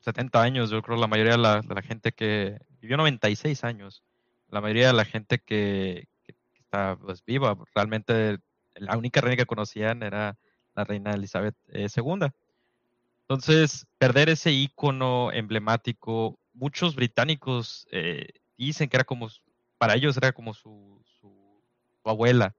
70 0.00 0.42
años, 0.42 0.70
yo 0.70 0.82
creo 0.82 0.96
la 0.96 1.06
mayoría 1.06 1.32
de 1.32 1.38
la, 1.38 1.60
de 1.60 1.74
la, 1.74 1.82
gente 1.82 2.12
que 2.12 2.58
vivió 2.80 2.96
96 2.96 3.64
años, 3.64 4.02
la 4.48 4.60
mayoría 4.60 4.88
de 4.88 4.92
la 4.94 5.04
gente 5.04 5.38
que, 5.38 6.08
que 6.24 6.34
está 6.58 6.96
pues, 6.96 7.24
viva, 7.24 7.56
realmente 7.74 8.38
la 8.80 8.96
única 8.96 9.20
reina 9.20 9.36
que 9.36 9.46
conocían 9.46 10.02
era 10.02 10.38
la 10.74 10.84
reina 10.84 11.12
Elizabeth 11.12 11.56
II. 11.68 12.30
Entonces, 13.22 13.86
perder 13.98 14.28
ese 14.28 14.50
icono 14.50 15.30
emblemático, 15.32 16.38
muchos 16.52 16.96
británicos 16.96 17.86
eh, 17.92 18.28
dicen 18.56 18.88
que 18.88 18.96
era 18.96 19.04
como, 19.04 19.28
para 19.78 19.94
ellos 19.94 20.16
era 20.16 20.32
como 20.32 20.54
su, 20.54 21.00
su, 21.20 21.62
abuela, 22.04 22.56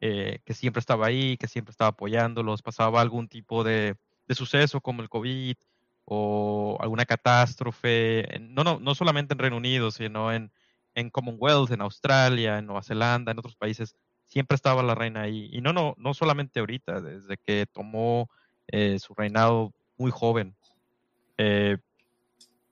eh, 0.00 0.40
que 0.44 0.54
siempre 0.54 0.80
estaba 0.80 1.06
ahí, 1.06 1.36
que 1.36 1.48
siempre 1.48 1.72
estaba 1.72 1.90
apoyándolos, 1.90 2.62
pasaba 2.62 3.00
algún 3.00 3.26
tipo 3.26 3.64
de, 3.64 3.96
de 4.28 4.34
suceso 4.34 4.80
como 4.80 5.02
el 5.02 5.08
COVID 5.08 5.56
o 6.04 6.76
alguna 6.80 7.06
catástrofe, 7.06 8.38
no, 8.40 8.62
no, 8.62 8.78
no 8.78 8.94
solamente 8.94 9.32
en 9.32 9.38
Reino 9.38 9.56
Unido, 9.56 9.90
sino 9.90 10.32
en, 10.32 10.52
en 10.94 11.10
Commonwealth, 11.10 11.72
en 11.72 11.80
Australia, 11.80 12.58
en 12.58 12.66
Nueva 12.66 12.82
Zelanda, 12.82 13.32
en 13.32 13.38
otros 13.38 13.56
países, 13.56 13.96
siempre 14.34 14.56
estaba 14.56 14.82
la 14.82 14.96
reina 14.96 15.22
ahí. 15.22 15.48
Y 15.52 15.60
no, 15.60 15.72
no, 15.72 15.94
no 15.96 16.12
solamente 16.12 16.58
ahorita, 16.58 17.00
desde 17.00 17.36
que 17.36 17.66
tomó 17.72 18.28
eh, 18.66 18.98
su 18.98 19.14
reinado 19.14 19.72
muy 19.96 20.10
joven. 20.10 20.56
Eh, 21.38 21.78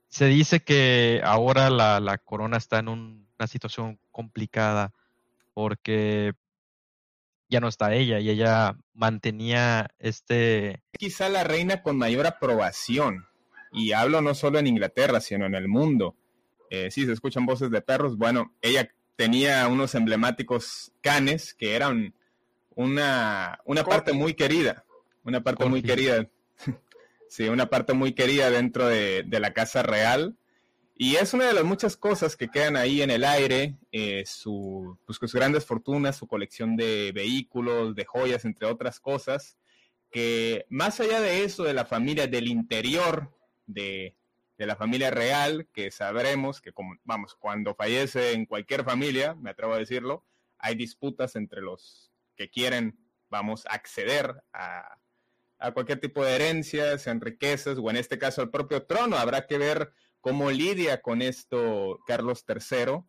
se 0.09 0.27
dice 0.27 0.65
que 0.65 1.21
ahora 1.25 1.71
la, 1.71 2.01
la 2.01 2.19
corona 2.19 2.57
está 2.57 2.81
en 2.81 2.89
un, 2.89 3.29
una 3.39 3.47
situación 3.47 4.01
complicada 4.11 4.93
porque 5.55 6.33
ya 7.49 7.61
no 7.61 7.69
está 7.69 7.95
ella 7.95 8.19
y 8.19 8.29
ella 8.29 8.77
mantenía 8.93 9.89
este... 10.01 10.83
Quizá 10.99 11.29
la 11.29 11.45
reina 11.45 11.81
con 11.83 11.97
mayor 11.97 12.27
aprobación, 12.27 13.25
y 13.71 13.93
hablo 13.93 14.21
no 14.21 14.35
solo 14.35 14.59
en 14.59 14.67
Inglaterra, 14.67 15.21
sino 15.21 15.47
en 15.47 15.55
el 15.55 15.69
mundo. 15.69 16.17
Eh, 16.71 16.91
sí, 16.91 17.07
se 17.07 17.13
escuchan 17.13 17.47
voces 17.47 17.71
de 17.71 17.83
perros. 17.83 18.17
Bueno, 18.17 18.53
ella 18.63 18.89
tenía 19.17 19.67
unos 19.69 19.95
emblemáticos 19.95 20.93
canes 21.01 21.55
que 21.55 21.75
eran 21.75 22.15
una, 22.75 23.61
una 23.65 23.85
parte 23.85 24.13
muy 24.13 24.35
querida, 24.35 24.85
una 25.25 25.43
parte 25.43 25.67
muy 25.67 25.83
querida 25.83 26.29
Sí, 27.29 27.49
una 27.49 27.71
parte 27.71 27.95
muy 27.95 28.13
querida 28.13 28.51
dentro 28.51 28.89
de, 28.89 29.23
de, 29.23 29.41
la 29.41 29.55
Casa 29.55 29.83
Real. 29.83 30.37
Y 30.95 31.17
es 31.17 31.33
una 31.33 31.47
de 31.47 31.55
las 31.55 31.65
muchas 31.65 31.97
cosas 31.97 32.37
que 32.37 32.49
quedan 32.49 32.77
ahí 32.77 33.01
en 33.01 33.11
el 33.11 33.25
aire, 33.25 33.79
eh, 33.91 34.23
su, 34.27 34.99
pues, 35.07 35.17
sus 35.19 35.33
grandes 35.33 35.65
fortunas, 35.65 36.17
su 36.17 36.27
colección 36.27 36.77
de 36.77 37.11
vehículos, 37.15 37.95
de 37.95 38.05
joyas, 38.05 38.45
entre 38.45 38.69
otras 38.69 39.01
cosas, 39.01 39.57
que 40.11 40.67
más 40.69 41.01
allá 41.01 41.23
de 41.23 41.45
eso, 41.45 41.65
de 41.65 41.73
la 41.73 41.87
familia 41.87 42.27
del 42.27 42.49
interior, 42.49 43.35
de, 43.67 44.15
de 44.63 44.67
la 44.69 44.77
familia 44.77 45.11
real, 45.11 45.67
que 45.73 45.91
sabremos 45.91 46.61
que, 46.61 46.73
vamos, 47.03 47.35
cuando 47.35 47.75
fallece 47.75 48.31
en 48.33 48.47
cualquier 48.47 48.85
familia, 48.85 49.35
me 49.35 49.51
atrevo 49.51 49.75
a 49.75 49.79
decirlo, 49.79 50.25
hay 50.57 50.77
disputas 50.77 51.35
entre 51.35 51.61
los 51.63 52.13
que 52.37 52.49
quieren, 52.49 52.97
vamos, 53.29 53.67
acceder 53.69 54.45
a, 54.53 54.99
a 55.59 55.73
cualquier 55.73 55.99
tipo 55.99 56.25
de 56.25 56.37
herencia, 56.37 56.97
sean 56.99 57.21
riquezas 57.21 57.77
o 57.77 57.91
en 57.91 57.97
este 57.97 58.19
caso 58.19 58.41
al 58.41 58.51
propio 58.51 58.85
trono. 58.85 59.17
Habrá 59.17 59.49
que 59.49 59.59
ver 59.59 59.93
cómo 60.21 60.53
lidia 60.53 61.03
con 61.03 61.23
esto 61.23 61.99
Carlos 62.07 62.45
III. 62.49 63.03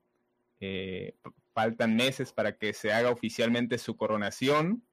Eh, 0.60 1.16
faltan 1.54 1.96
meses 1.96 2.34
para 2.34 2.58
que 2.58 2.74
se 2.74 2.92
haga 2.92 3.12
oficialmente 3.12 3.78
su 3.78 3.96
coronación, 3.96 4.84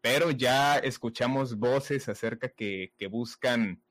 pero 0.00 0.32
ya 0.32 0.78
escuchamos 0.78 1.58
voces 1.58 2.08
acerca 2.08 2.48
que, 2.48 2.92
que 2.98 3.06
buscan, 3.06 3.84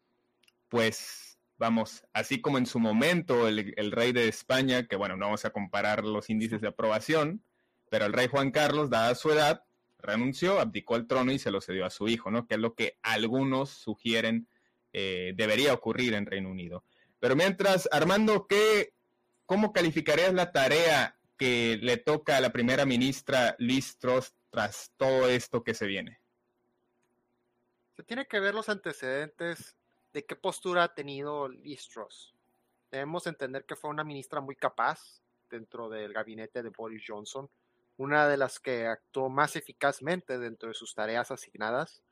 pues, 0.67 1.26
vamos, 1.57 2.03
así 2.13 2.41
como 2.41 2.57
en 2.57 2.65
su 2.65 2.79
momento 2.79 3.47
el, 3.47 3.73
el, 3.77 3.91
rey 3.91 4.11
de 4.11 4.27
España, 4.27 4.87
que 4.87 4.95
bueno, 4.95 5.17
no 5.17 5.25
vamos 5.25 5.45
a 5.45 5.49
comparar 5.51 6.03
los 6.03 6.29
índices 6.29 6.61
de 6.61 6.67
aprobación, 6.67 7.43
pero 7.89 8.05
el 8.05 8.13
rey 8.13 8.27
Juan 8.27 8.51
Carlos, 8.51 8.89
dada 8.89 9.15
su 9.15 9.31
edad, 9.31 9.63
renunció, 9.99 10.59
abdicó 10.59 10.95
el 10.95 11.07
trono 11.07 11.31
y 11.31 11.39
se 11.39 11.51
lo 11.51 11.61
cedió 11.61 11.85
a 11.85 11.89
su 11.89 12.07
hijo, 12.07 12.31
¿no? 12.31 12.47
Que 12.47 12.55
es 12.55 12.59
lo 12.59 12.75
que 12.75 12.97
algunos 13.01 13.69
sugieren 13.69 14.47
eh, 14.93 15.33
debería 15.35 15.73
ocurrir 15.73 16.13
en 16.13 16.25
Reino 16.25 16.49
Unido. 16.49 16.83
Pero 17.19 17.35
mientras, 17.35 17.89
Armando, 17.91 18.47
¿qué, 18.47 18.93
¿cómo 19.45 19.73
calificarías 19.73 20.33
la 20.33 20.51
tarea 20.51 21.19
que 21.37 21.77
le 21.81 21.97
toca 21.97 22.37
a 22.37 22.41
la 22.41 22.51
primera 22.51 22.85
ministra 22.85 23.55
Liz 23.59 23.97
Truss 23.97 24.33
tras 24.49 24.91
todo 24.97 25.27
esto 25.29 25.63
que 25.63 25.73
se 25.73 25.87
viene? 25.87 26.19
Se 27.95 28.03
tiene 28.03 28.27
que 28.27 28.39
ver 28.39 28.53
los 28.53 28.69
antecedentes 28.69 29.75
de 30.13 30.25
qué 30.25 30.35
postura 30.35 30.83
ha 30.83 30.93
tenido 30.93 31.47
Liz. 31.47 31.89
Debemos 32.91 33.27
entender 33.27 33.65
que 33.65 33.75
fue 33.75 33.89
una 33.89 34.03
ministra 34.03 34.41
muy 34.41 34.55
capaz 34.55 35.21
dentro 35.49 35.89
del 35.89 36.13
gabinete 36.13 36.63
de 36.63 36.69
Boris 36.69 37.03
Johnson 37.07 37.49
una 37.97 38.27
de 38.27 38.37
las 38.37 38.59
que 38.59 38.85
actuó 38.85 39.29
más 39.29 39.55
eficazmente 39.55 40.37
dentro 40.37 40.69
de 40.69 40.75
sus 40.75 40.93
tareas 40.93 41.31
asignadas, 41.31 42.03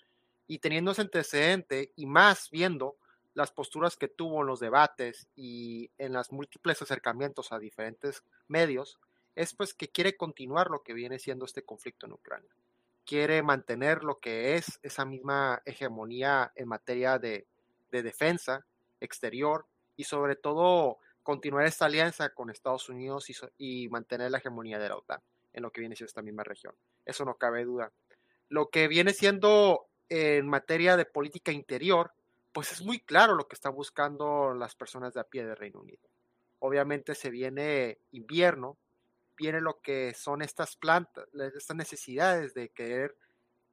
y 0.47 0.59
teniendo 0.59 0.91
ese 0.91 1.01
antecedente 1.01 1.91
y 1.95 2.05
más 2.05 2.49
viendo 2.51 2.97
las 3.33 3.51
posturas 3.51 3.95
que 3.95 4.07
tuvo 4.07 4.41
en 4.41 4.47
los 4.47 4.59
debates 4.59 5.27
y 5.35 5.89
en 5.97 6.13
los 6.13 6.31
múltiples 6.31 6.81
acercamientos 6.81 7.51
a 7.51 7.59
diferentes 7.59 8.23
medios, 8.47 8.99
es 9.35 9.53
pues 9.53 9.73
que 9.73 9.89
quiere 9.89 10.15
continuar 10.15 10.69
lo 10.69 10.83
que 10.83 10.93
viene 10.93 11.19
siendo 11.19 11.45
este 11.45 11.63
conflicto 11.63 12.05
en 12.05 12.13
Ucrania. 12.13 12.49
Quiere 13.05 13.41
mantener 13.43 14.03
lo 14.03 14.19
que 14.19 14.55
es 14.55 14.79
esa 14.83 15.03
misma 15.03 15.61
hegemonía 15.65 16.51
en 16.55 16.67
materia 16.67 17.19
de, 17.19 17.47
de 17.95 18.03
defensa 18.03 18.65
exterior 18.99 19.65
y 19.95 20.03
sobre 20.03 20.35
todo 20.35 20.99
continuar 21.23 21.65
esta 21.65 21.85
alianza 21.85 22.29
con 22.29 22.49
Estados 22.49 22.89
Unidos 22.89 23.29
y, 23.29 23.35
y 23.57 23.89
mantener 23.89 24.31
la 24.31 24.37
hegemonía 24.37 24.79
de 24.79 24.89
la 24.89 24.97
OTAN 24.97 25.21
en 25.53 25.63
lo 25.63 25.71
que 25.71 25.81
viene 25.81 25.95
siendo 25.95 26.09
esta 26.09 26.21
misma 26.21 26.43
región. 26.43 26.75
Eso 27.05 27.25
no 27.25 27.35
cabe 27.35 27.63
duda. 27.63 27.91
Lo 28.49 28.69
que 28.69 28.87
viene 28.87 29.13
siendo 29.13 29.87
en 30.09 30.47
materia 30.47 30.97
de 30.97 31.05
política 31.05 31.51
interior, 31.51 32.11
pues 32.51 32.71
es 32.71 32.83
muy 32.83 32.99
claro 32.99 33.35
lo 33.35 33.47
que 33.47 33.55
están 33.55 33.73
buscando 33.73 34.53
las 34.53 34.75
personas 34.75 35.13
de 35.13 35.21
a 35.21 35.23
pie 35.23 35.45
de 35.45 35.55
Reino 35.55 35.79
Unido. 35.79 36.07
Obviamente 36.59 37.15
se 37.15 37.29
viene 37.29 37.99
invierno, 38.11 38.77
viene 39.37 39.61
lo 39.61 39.79
que 39.81 40.13
son 40.13 40.41
estas 40.41 40.75
plantas, 40.75 41.27
estas 41.33 41.75
necesidades 41.75 42.53
de 42.53 42.69
querer 42.69 43.15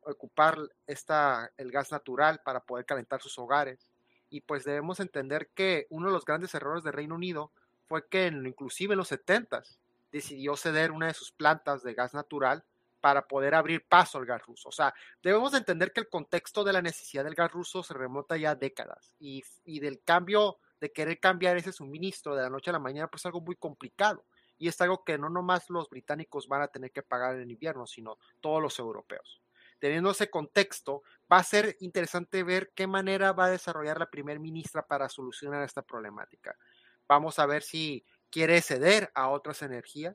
ocupar 0.05 0.59
esta, 0.87 1.53
el 1.57 1.71
gas 1.71 1.93
natural 1.93 2.41
para 2.45 2.61
poder 2.61 2.85
calentar 2.85 3.21
sus 3.21 3.39
hogares. 3.39 3.89
Y 4.33 4.41
pues 4.41 4.65
debemos 4.65 4.99
entender 4.99 5.51
que 5.55 5.87
uno 5.91 6.07
de 6.07 6.15
los 6.15 6.25
grandes 6.25 6.55
errores 6.55 6.83
de 6.83 6.91
Reino 6.91 7.17
Unido 7.17 7.53
fue 7.87 8.09
que 8.09 8.29
inclusive 8.29 8.95
en 8.95 8.99
los 8.99 9.13
70s 9.13 9.77
decidió 10.11 10.57
ceder 10.57 10.91
una 10.91 11.09
de 11.09 11.15
sus 11.15 11.33
plantas 11.33 11.83
de 11.83 11.93
gas 11.93 12.15
natural 12.15 12.65
para 13.03 13.29
poder 13.29 13.55
abrir 13.55 13.85
paso 13.85 14.17
al 14.17 14.25
gas 14.25 14.41
ruso. 14.47 14.71
O 14.71 14.73
sea, 14.73 14.95
debemos 15.23 15.53
entender 15.53 15.93
que 15.93 16.01
el 16.01 16.09
contexto 16.09 16.65
de 16.65 16.73
la 16.73 16.81
necesidad 16.81 17.25
del 17.25 17.35
gas 17.35 17.53
ruso 17.53 17.83
se 17.83 17.93
remonta 17.93 18.39
ya 18.39 18.55
décadas 18.55 19.13
y, 19.21 19.45
y 19.67 19.81
del 19.81 20.01
cambio, 20.03 20.57
de 20.81 20.91
querer 20.93 21.21
cambiar 21.21 21.59
ese 21.59 21.71
suministro 21.71 22.35
de 22.35 22.43
la 22.43 22.49
noche 22.49 22.71
a 22.71 22.73
la 22.73 22.79
mañana, 22.79 23.09
pues 23.09 23.21
es 23.21 23.27
algo 23.27 23.43
muy 23.43 23.57
complicado. 23.57 24.25
Y 24.57 24.69
es 24.69 24.81
algo 24.81 25.05
que 25.05 25.19
no 25.19 25.29
nomás 25.29 25.69
los 25.69 25.91
británicos 25.91 26.49
van 26.49 26.63
a 26.63 26.69
tener 26.69 26.91
que 26.91 27.03
pagar 27.03 27.37
en 27.37 27.51
invierno, 27.51 27.87
sino 27.87 28.17
todos 28.41 28.63
los 28.63 28.79
europeos. 28.79 29.42
Teniendo 29.83 30.13
ese 30.13 30.31
contexto, 30.31 31.03
va 31.31 31.39
a 31.39 31.43
ser 31.43 31.77
interesante 31.81 32.45
ver 32.45 32.71
qué 32.73 32.87
manera 32.87 33.33
va 33.33 33.47
a 33.47 33.51
desarrollar 33.51 33.99
la 33.99 34.09
primer 34.09 34.39
ministra 34.39 34.87
para 34.87 35.09
solucionar 35.09 35.65
esta 35.65 35.83
problemática. 35.83 36.57
Vamos 37.09 37.41
a 37.41 37.47
ver 37.47 37.65
si 37.65 38.05
quiere 38.31 38.63
ceder 38.63 39.11
a 39.13 39.29
otras 39.29 39.61
energías, 39.61 40.15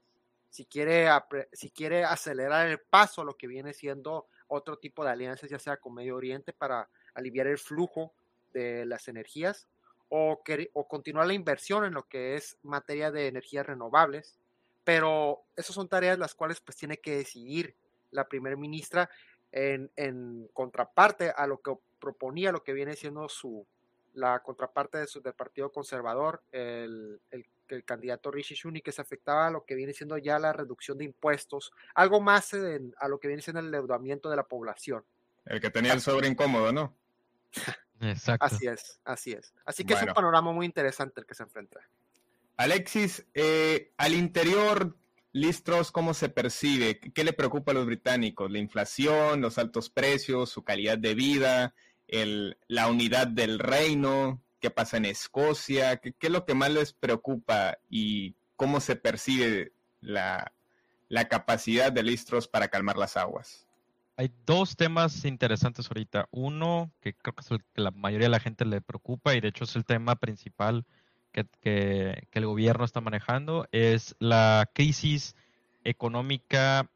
si 0.49 0.65
quiere, 0.67 1.09
si 1.51 1.69
quiere 1.69 2.05
acelerar 2.05 2.69
el 2.69 2.79
paso 2.79 3.19
a 3.19 3.25
lo 3.25 3.35
que 3.35 3.47
viene 3.47 3.73
siendo 3.73 4.27
otro 4.47 4.77
tipo 4.77 5.03
de 5.03 5.11
alianzas, 5.11 5.49
ya 5.49 5.59
sea 5.59 5.75
con 5.75 5.95
Medio 5.95 6.15
Oriente, 6.15 6.53
para 6.53 6.87
aliviar 7.13 7.47
el 7.47 7.57
flujo 7.57 8.13
de 8.53 8.85
las 8.85 9.09
energías, 9.09 9.67
o, 10.07 10.41
o 10.71 10.87
continuar 10.87 11.27
la 11.27 11.33
inversión 11.33 11.83
en 11.83 11.93
lo 11.93 12.03
que 12.03 12.35
es 12.35 12.57
materia 12.63 13.11
de 13.11 13.27
energías 13.27 13.65
renovables. 13.65 14.39
Pero 14.85 15.43
esas 15.57 15.75
son 15.75 15.89
tareas 15.89 16.17
las 16.17 16.35
cuales 16.35 16.61
pues 16.61 16.77
tiene 16.77 17.01
que 17.01 17.17
decidir 17.17 17.75
la 18.11 18.29
primera 18.29 18.55
ministra 18.55 19.09
en, 19.51 19.91
en, 19.95 20.47
contraparte 20.53 21.31
a 21.35 21.47
lo 21.47 21.61
que 21.61 21.73
proponía, 21.99 22.51
lo 22.51 22.63
que 22.63 22.73
viene 22.73 22.95
siendo 22.95 23.27
su, 23.29 23.65
la 24.13 24.39
contraparte 24.39 24.99
de 24.99 25.07
su, 25.07 25.21
del 25.21 25.33
Partido 25.33 25.71
Conservador, 25.71 26.43
el, 26.51 27.21
el 27.31 27.45
el 27.75 27.83
candidato 27.83 28.31
Rishi 28.31 28.55
Shuni, 28.55 28.81
que 28.81 28.91
se 28.91 29.01
afectaba 29.01 29.47
a 29.47 29.51
lo 29.51 29.65
que 29.65 29.75
viene 29.75 29.93
siendo 29.93 30.17
ya 30.17 30.39
la 30.39 30.53
reducción 30.53 30.97
de 30.97 31.05
impuestos, 31.05 31.71
algo 31.95 32.21
más 32.21 32.53
a 32.53 33.07
lo 33.07 33.19
que 33.19 33.27
viene 33.27 33.41
siendo 33.41 33.59
el 33.59 33.67
endeudamiento 33.67 34.29
de 34.29 34.35
la 34.35 34.43
población. 34.43 35.03
El 35.45 35.61
que 35.61 35.69
tenía 35.69 35.93
el 35.93 36.01
sobre 36.01 36.27
incómodo, 36.27 36.71
¿no? 36.71 36.95
Exacto. 38.01 38.45
Así 38.45 38.67
es, 38.67 38.99
así 39.03 39.31
es. 39.31 39.53
Así 39.65 39.83
que 39.83 39.93
es 39.93 40.03
un 40.03 40.13
panorama 40.13 40.51
muy 40.51 40.65
interesante 40.65 41.21
el 41.21 41.25
que 41.25 41.33
se 41.33 41.43
enfrenta. 41.43 41.79
Alexis, 42.57 43.25
eh, 43.33 43.91
al 43.97 44.13
interior, 44.13 44.95
Listros, 45.37 45.91
¿cómo 45.91 46.13
se 46.13 46.29
percibe? 46.29 46.99
¿Qué 46.99 47.23
le 47.23 47.33
preocupa 47.33 47.71
a 47.71 47.75
los 47.75 47.85
británicos? 47.85 48.51
¿La 48.51 48.59
inflación, 48.59 49.41
los 49.41 49.57
altos 49.57 49.89
precios, 49.89 50.49
su 50.49 50.63
calidad 50.63 50.97
de 50.97 51.15
vida, 51.15 51.73
la 52.67 52.87
unidad 52.87 53.27
del 53.27 53.59
reino? 53.59 54.41
qué 54.59 54.69
pasa 54.69 54.97
en 54.97 55.05
Escocia, 55.05 55.97
qué, 55.97 56.13
es 56.19 56.31
lo 56.31 56.45
que 56.45 56.53
más 56.53 56.71
les 56.71 56.93
preocupa 56.93 57.77
y 57.89 58.35
cómo 58.55 58.79
se 58.79 58.95
percibe 58.95 59.73
la, 60.01 60.51
capacidad 61.29 61.91
de 61.91 62.03
Listros 62.03 62.47
para 62.47 62.67
calmar 62.67 62.97
las 62.97 63.17
aguas. 63.17 63.67
Hay 64.17 64.31
dos 64.45 64.75
temas 64.75 65.25
interesantes 65.25 65.87
ahorita. 65.89 66.27
Uno, 66.31 66.91
que 67.01 67.13
creo 67.13 67.35
que 67.35 67.41
es 67.41 67.51
el 67.51 67.63
que 67.73 67.81
la 67.81 67.91
mayoría 67.91 68.25
de 68.25 68.31
la 68.31 68.39
gente 68.39 68.65
le 68.65 68.81
preocupa 68.81 69.35
y 69.35 69.41
de 69.41 69.49
hecho 69.49 69.65
es 69.65 69.75
el 69.75 69.85
tema 69.85 70.15
principal 70.15 70.85
que, 71.31 72.27
el 72.31 72.45
gobierno 72.45 72.85
está 72.85 73.01
manejando, 73.01 73.67
es 73.71 74.15
la 74.19 74.69
crisis 74.73 75.35
económica 75.83 76.89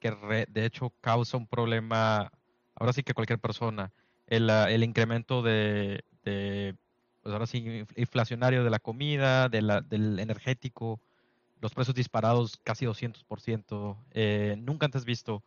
que 0.00 0.10
de 0.48 0.64
hecho 0.64 0.92
causa 1.00 1.36
un 1.36 1.46
problema, 1.46 2.32
ahora 2.74 2.92
sí 2.92 3.02
que 3.02 3.14
cualquier 3.14 3.38
persona, 3.38 3.92
el, 4.26 4.50
el 4.50 4.82
incremento 4.82 5.42
de, 5.42 6.04
pues 6.24 7.32
ahora 7.32 7.46
sí, 7.46 7.84
inflacionario 7.96 8.64
de 8.64 8.70
la 8.70 8.80
comida, 8.80 9.48
de 9.48 9.62
la, 9.62 9.80
del 9.80 10.18
energético, 10.18 11.00
los 11.62 11.72
precios 11.72 11.94
disparados 11.94 12.58
casi 12.64 12.84
200%, 12.84 13.96
eh, 14.10 14.56
nunca 14.58 14.86
antes 14.86 15.04
visto. 15.04 15.42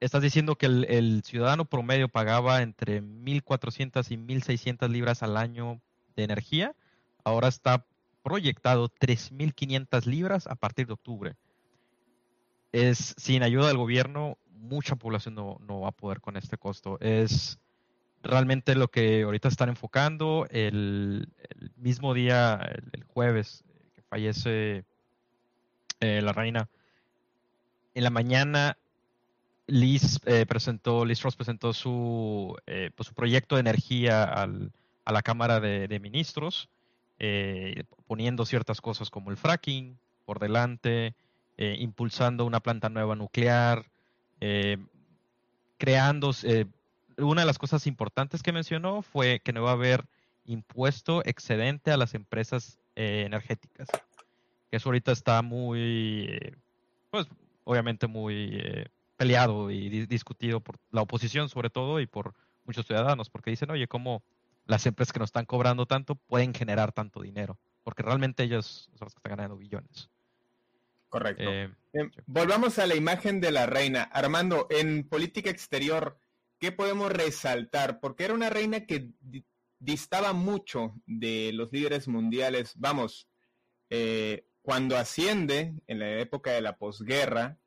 Estás 0.00 0.20
diciendo 0.20 0.56
que 0.56 0.66
el, 0.66 1.22
ciudadano 1.24 1.64
promedio 1.64 2.08
pagaba 2.08 2.60
entre 2.60 3.02
1.400 3.02 4.10
y 4.10 4.16
1.600 4.16 4.88
libras 4.88 5.22
al 5.22 5.36
año 5.36 5.80
de 6.14 6.24
energía, 6.24 6.74
ahora 7.24 7.48
está 7.48 7.86
proyectado 8.22 8.88
3.500 8.88 10.06
libras 10.06 10.46
a 10.46 10.54
partir 10.54 10.86
de 10.86 10.94
octubre. 10.94 11.34
Es 12.72 13.14
sin 13.18 13.42
ayuda 13.42 13.68
del 13.68 13.76
gobierno, 13.76 14.38
mucha 14.50 14.96
población 14.96 15.34
no, 15.34 15.58
no 15.60 15.80
va 15.80 15.88
a 15.88 15.92
poder 15.92 16.20
con 16.20 16.36
este 16.36 16.56
costo. 16.56 16.98
Es 17.00 17.58
realmente 18.22 18.74
lo 18.74 18.88
que 18.88 19.22
ahorita 19.22 19.48
están 19.48 19.68
enfocando, 19.68 20.46
el, 20.50 21.28
mismo 21.76 22.14
día, 22.14 22.60
el, 22.92 23.04
jueves 23.04 23.64
que 23.94 24.02
fallece 24.02 24.84
eh, 26.00 26.22
la 26.22 26.32
reina, 26.32 26.68
en 27.94 28.04
la 28.04 28.10
mañana 28.10 28.78
Liz 29.66 30.20
eh, 30.26 30.46
presentó, 30.46 31.04
Liz 31.04 31.22
Ross 31.22 31.36
presentó 31.36 31.72
su, 31.72 32.56
eh, 32.66 32.90
pues, 32.94 33.08
su 33.08 33.14
proyecto 33.14 33.56
de 33.56 33.60
energía 33.60 34.24
a 34.24 35.12
la 35.12 35.22
Cámara 35.22 35.60
de, 35.60 36.00
Ministros, 36.00 36.68
poniendo 38.06 38.44
ciertas 38.44 38.80
cosas 38.80 39.10
como 39.10 39.30
el 39.30 39.36
fracking 39.36 39.98
por 40.24 40.40
delante, 40.40 41.14
impulsando 41.56 42.44
una 42.44 42.60
planta 42.60 42.88
nueva 42.88 43.14
nuclear, 43.14 43.86
creando 45.78 46.32
una 47.18 47.42
de 47.42 47.46
las 47.46 47.58
cosas 47.58 47.86
importantes 47.86 48.42
que 48.42 48.52
mencionó 48.52 49.02
fue 49.02 49.40
que 49.40 49.52
no 49.52 49.62
va 49.62 49.70
a 49.70 49.74
haber 49.74 50.06
impuesto 50.46 51.22
excedente 51.24 51.90
a 51.90 51.96
las 51.96 52.14
empresas 52.14 52.78
eh, 52.96 53.24
energéticas. 53.26 53.88
Que 54.70 54.76
eso 54.76 54.88
ahorita 54.88 55.12
está 55.12 55.42
muy, 55.42 56.26
eh, 56.28 56.56
pues 57.10 57.26
obviamente 57.64 58.06
muy 58.06 58.50
eh, 58.52 58.86
peleado 59.16 59.70
y 59.70 60.06
discutido 60.06 60.60
por 60.60 60.78
la 60.90 61.02
oposición 61.02 61.48
sobre 61.48 61.70
todo 61.70 62.00
y 62.00 62.06
por 62.06 62.34
muchos 62.64 62.86
ciudadanos, 62.86 63.28
porque 63.28 63.50
dicen, 63.50 63.70
oye, 63.70 63.86
¿cómo 63.86 64.22
las 64.64 64.86
empresas 64.86 65.12
que 65.12 65.18
nos 65.18 65.28
están 65.28 65.46
cobrando 65.46 65.86
tanto 65.86 66.14
pueden 66.14 66.54
generar 66.54 66.92
tanto 66.92 67.22
dinero? 67.22 67.58
Porque 67.82 68.02
realmente 68.02 68.44
ellos 68.44 68.90
son 68.94 69.06
los 69.06 69.14
que 69.14 69.18
están 69.18 69.36
ganando 69.36 69.56
billones. 69.56 70.10
Correcto. 71.08 71.44
Volvamos 72.26 72.78
a 72.78 72.86
la 72.86 72.94
imagen 72.94 73.40
de 73.40 73.52
la 73.52 73.66
reina. 73.66 74.02
Armando, 74.04 74.66
en 74.70 75.06
política 75.06 75.50
exterior, 75.50 76.18
¿qué 76.58 76.72
podemos 76.72 77.12
resaltar? 77.12 78.00
Porque 78.00 78.24
era 78.24 78.32
una 78.32 78.48
reina 78.48 78.86
que 78.86 79.10
distaba 79.78 80.32
mucho 80.32 80.94
de 81.04 81.50
los 81.52 81.70
líderes 81.70 82.08
mundiales. 82.08 82.72
Vamos, 82.76 83.28
eh, 83.90 84.46
cuando 84.62 84.96
asciende 84.96 85.74
en 85.86 85.98
la 85.98 86.18
época 86.18 86.52
de 86.52 86.62
la 86.62 86.78
posguerra, 86.78 87.58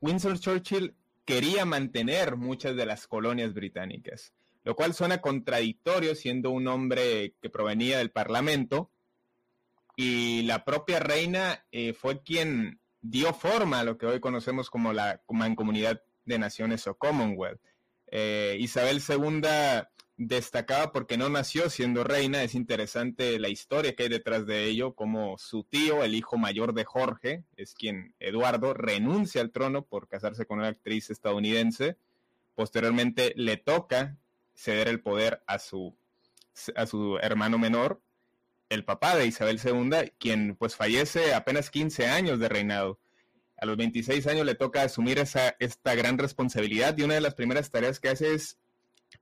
Winston 0.00 0.38
Churchill 0.38 0.94
quería 1.24 1.64
mantener 1.64 2.36
muchas 2.36 2.76
de 2.76 2.86
las 2.86 3.06
colonias 3.06 3.54
británicas, 3.54 4.32
lo 4.62 4.74
cual 4.74 4.94
suena 4.94 5.20
contradictorio 5.20 6.14
siendo 6.14 6.50
un 6.50 6.68
hombre 6.68 7.34
que 7.40 7.50
provenía 7.50 7.98
del 7.98 8.10
Parlamento 8.10 8.90
y 9.96 10.42
la 10.42 10.64
propia 10.64 11.00
reina 11.00 11.64
eh, 11.70 11.92
fue 11.92 12.22
quien 12.22 12.80
dio 13.00 13.32
forma 13.32 13.80
a 13.80 13.84
lo 13.84 13.98
que 13.98 14.06
hoy 14.06 14.20
conocemos 14.20 14.70
como 14.70 14.92
la 14.92 15.22
Mancomunidad 15.28 16.02
de 16.24 16.38
Naciones 16.38 16.86
o 16.86 16.96
Commonwealth. 16.96 17.60
Eh, 18.10 18.56
Isabel 18.58 19.02
II 19.06 19.42
destacaba 20.16 20.92
porque 20.92 21.16
no 21.16 21.28
nació 21.28 21.68
siendo 21.70 22.04
reina, 22.04 22.42
es 22.42 22.54
interesante 22.54 23.38
la 23.38 23.48
historia 23.48 23.94
que 23.94 24.04
hay 24.04 24.08
detrás 24.08 24.46
de 24.46 24.64
ello, 24.64 24.94
como 24.94 25.38
su 25.38 25.64
tío, 25.64 26.04
el 26.04 26.14
hijo 26.14 26.38
mayor 26.38 26.72
de 26.72 26.84
Jorge, 26.84 27.44
es 27.56 27.74
quien, 27.74 28.14
Eduardo, 28.20 28.74
renuncia 28.74 29.40
al 29.40 29.50
trono 29.50 29.84
por 29.84 30.08
casarse 30.08 30.46
con 30.46 30.58
una 30.58 30.68
actriz 30.68 31.10
estadounidense, 31.10 31.96
posteriormente 32.54 33.32
le 33.36 33.56
toca 33.56 34.16
ceder 34.54 34.88
el 34.88 35.00
poder 35.00 35.42
a 35.46 35.58
su, 35.58 35.96
a 36.76 36.86
su 36.86 37.18
hermano 37.18 37.58
menor, 37.58 38.00
el 38.68 38.84
papá 38.84 39.16
de 39.16 39.26
Isabel 39.26 39.60
II, 39.62 40.12
quien 40.18 40.56
pues 40.56 40.76
fallece 40.76 41.34
apenas 41.34 41.70
15 41.70 42.06
años 42.06 42.38
de 42.38 42.48
reinado. 42.48 43.00
A 43.56 43.66
los 43.66 43.76
26 43.76 44.26
años 44.26 44.46
le 44.46 44.54
toca 44.54 44.82
asumir 44.82 45.18
esa, 45.18 45.56
esta 45.58 45.94
gran 45.94 46.18
responsabilidad 46.18 46.96
y 46.96 47.02
una 47.02 47.14
de 47.14 47.20
las 47.20 47.34
primeras 47.34 47.70
tareas 47.70 48.00
que 48.00 48.08
hace 48.08 48.34
es 48.34 48.58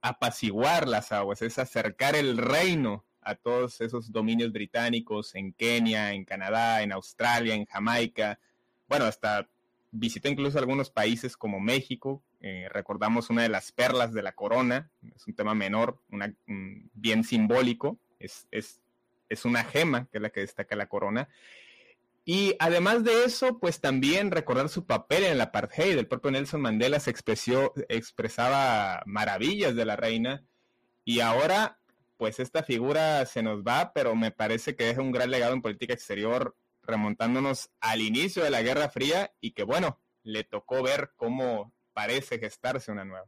apaciguar 0.03 0.89
las 0.89 1.13
aguas, 1.13 1.41
es 1.43 1.59
acercar 1.59 2.17
el 2.17 2.37
reino 2.37 3.05
a 3.23 3.37
todos 3.37 3.81
esos 3.81 4.11
dominios 4.11 4.53
británicos 4.53 5.35
en 5.37 5.53
Kenia, 5.53 6.13
en 6.13 6.25
Canadá, 6.25 6.83
en 6.83 6.93
Australia, 6.93 7.55
en 7.55 7.67
Jamaica. 7.67 8.41
Bueno, 8.89 9.05
hasta 9.05 9.49
visitó 9.93 10.29
incluso 10.29 10.59
algunos 10.59 10.91
países 10.91 11.37
como 11.37 11.61
México. 11.61 12.23
Eh, 12.41 12.69
recordamos 12.71 13.31
una 13.31 13.43
de 13.43 13.49
las 13.49 13.71
perlas 13.71 14.13
de 14.13 14.23
la 14.23 14.33
corona, 14.33 14.91
es 15.15 15.27
un 15.29 15.35
tema 15.35 15.55
menor, 15.55 16.01
una, 16.11 16.35
bien 16.47 17.23
simbólico, 17.23 17.97
es, 18.19 18.49
es, 18.51 18.81
es 19.29 19.45
una 19.45 19.63
gema 19.63 20.09
que 20.11 20.19
es 20.19 20.23
la 20.23 20.31
que 20.31 20.41
destaca 20.41 20.75
la 20.75 20.89
corona. 20.89 21.29
Y 22.25 22.55
además 22.61 23.03
de 23.03 23.25
eso, 23.25 23.59
pues 23.59 23.81
también 23.81 24.31
recordar 24.31 24.69
su 24.69 24.87
papel 24.87 25.25
en 25.25 25.39
la 25.39 25.45
apartheid. 25.45 25.99
El 25.99 26.07
propio 26.07 26.31
Nelson 26.31 26.61
Mandela 26.61 27.01
se 27.01 27.11
expresó, 27.11 27.73
expresaba 27.89 29.03
maravillas 29.07 29.75
de 29.75 29.85
la 29.85 29.97
reina. 29.97 30.45
Y 31.05 31.19
ahora, 31.21 31.81
pues 32.17 32.39
esta 32.39 32.63
figura 32.63 33.27
se 33.27 33.43
nos 33.43 33.63
va, 33.63 33.93
pero 33.93 34.15
me 34.15 34.31
parece 34.31 34.77
que 34.77 34.85
deja 34.85 35.03
un 35.03 35.11
gran 35.11 35.31
legado 35.31 35.53
en 35.53 35.63
política 35.63 35.95
exterior, 35.95 36.57
remontándonos 36.83 37.71
al 37.81 38.01
inicio 38.01 38.45
de 38.45 38.51
la 38.51 38.63
Guerra 38.63 38.89
Fría 38.89 39.35
y 39.41 39.53
que 39.53 39.65
bueno, 39.65 40.01
le 40.23 40.45
tocó 40.45 40.83
ver 40.83 41.13
cómo 41.17 41.75
parece 41.93 42.39
gestarse 42.39 42.93
una 42.93 43.05
nueva. 43.05 43.27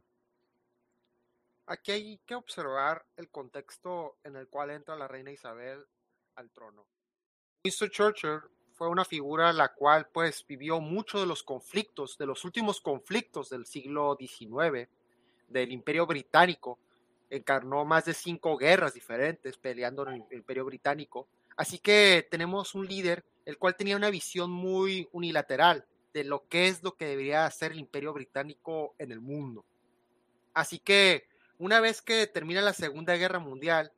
Aquí 1.67 1.91
hay 1.91 2.17
que 2.25 2.35
observar 2.35 3.05
el 3.17 3.29
contexto 3.29 4.19
en 4.23 4.35
el 4.35 4.47
cual 4.47 4.69
entra 4.69 4.95
la 4.95 5.07
reina 5.07 5.31
Isabel 5.31 5.85
al 6.35 6.51
trono. 6.51 6.87
Winston 7.63 7.89
Churchill 7.89 8.41
fue 8.75 8.89
una 8.89 9.05
figura 9.05 9.53
la 9.53 9.73
cual 9.73 10.07
pues 10.11 10.45
vivió 10.47 10.79
muchos 10.81 11.21
de 11.21 11.27
los 11.27 11.43
conflictos, 11.43 12.17
de 12.17 12.25
los 12.25 12.43
últimos 12.43 12.81
conflictos 12.81 13.49
del 13.49 13.65
siglo 13.65 14.17
XIX, 14.19 14.89
del 15.47 15.71
Imperio 15.71 16.05
Británico, 16.05 16.77
encarnó 17.29 17.85
más 17.85 18.05
de 18.05 18.13
cinco 18.13 18.57
guerras 18.57 18.93
diferentes 18.93 19.57
peleando 19.57 20.07
en 20.07 20.25
el 20.29 20.37
Imperio 20.37 20.65
Británico. 20.65 21.27
Así 21.55 21.79
que 21.79 22.27
tenemos 22.29 22.75
un 22.75 22.85
líder 22.85 23.23
el 23.45 23.57
cual 23.57 23.75
tenía 23.75 23.95
una 23.95 24.09
visión 24.09 24.51
muy 24.51 25.07
unilateral 25.13 25.85
de 26.13 26.23
lo 26.23 26.47
que 26.47 26.67
es 26.67 26.83
lo 26.83 26.95
que 26.95 27.05
debería 27.05 27.45
hacer 27.45 27.71
el 27.71 27.79
Imperio 27.79 28.13
Británico 28.13 28.95
en 28.97 29.11
el 29.11 29.21
mundo. 29.21 29.65
Así 30.53 30.79
que 30.79 31.27
una 31.57 31.79
vez 31.79 32.01
que 32.01 32.27
termina 32.27 32.61
la 32.61 32.73
Segunda 32.73 33.15
Guerra 33.15 33.39
Mundial, 33.39 33.93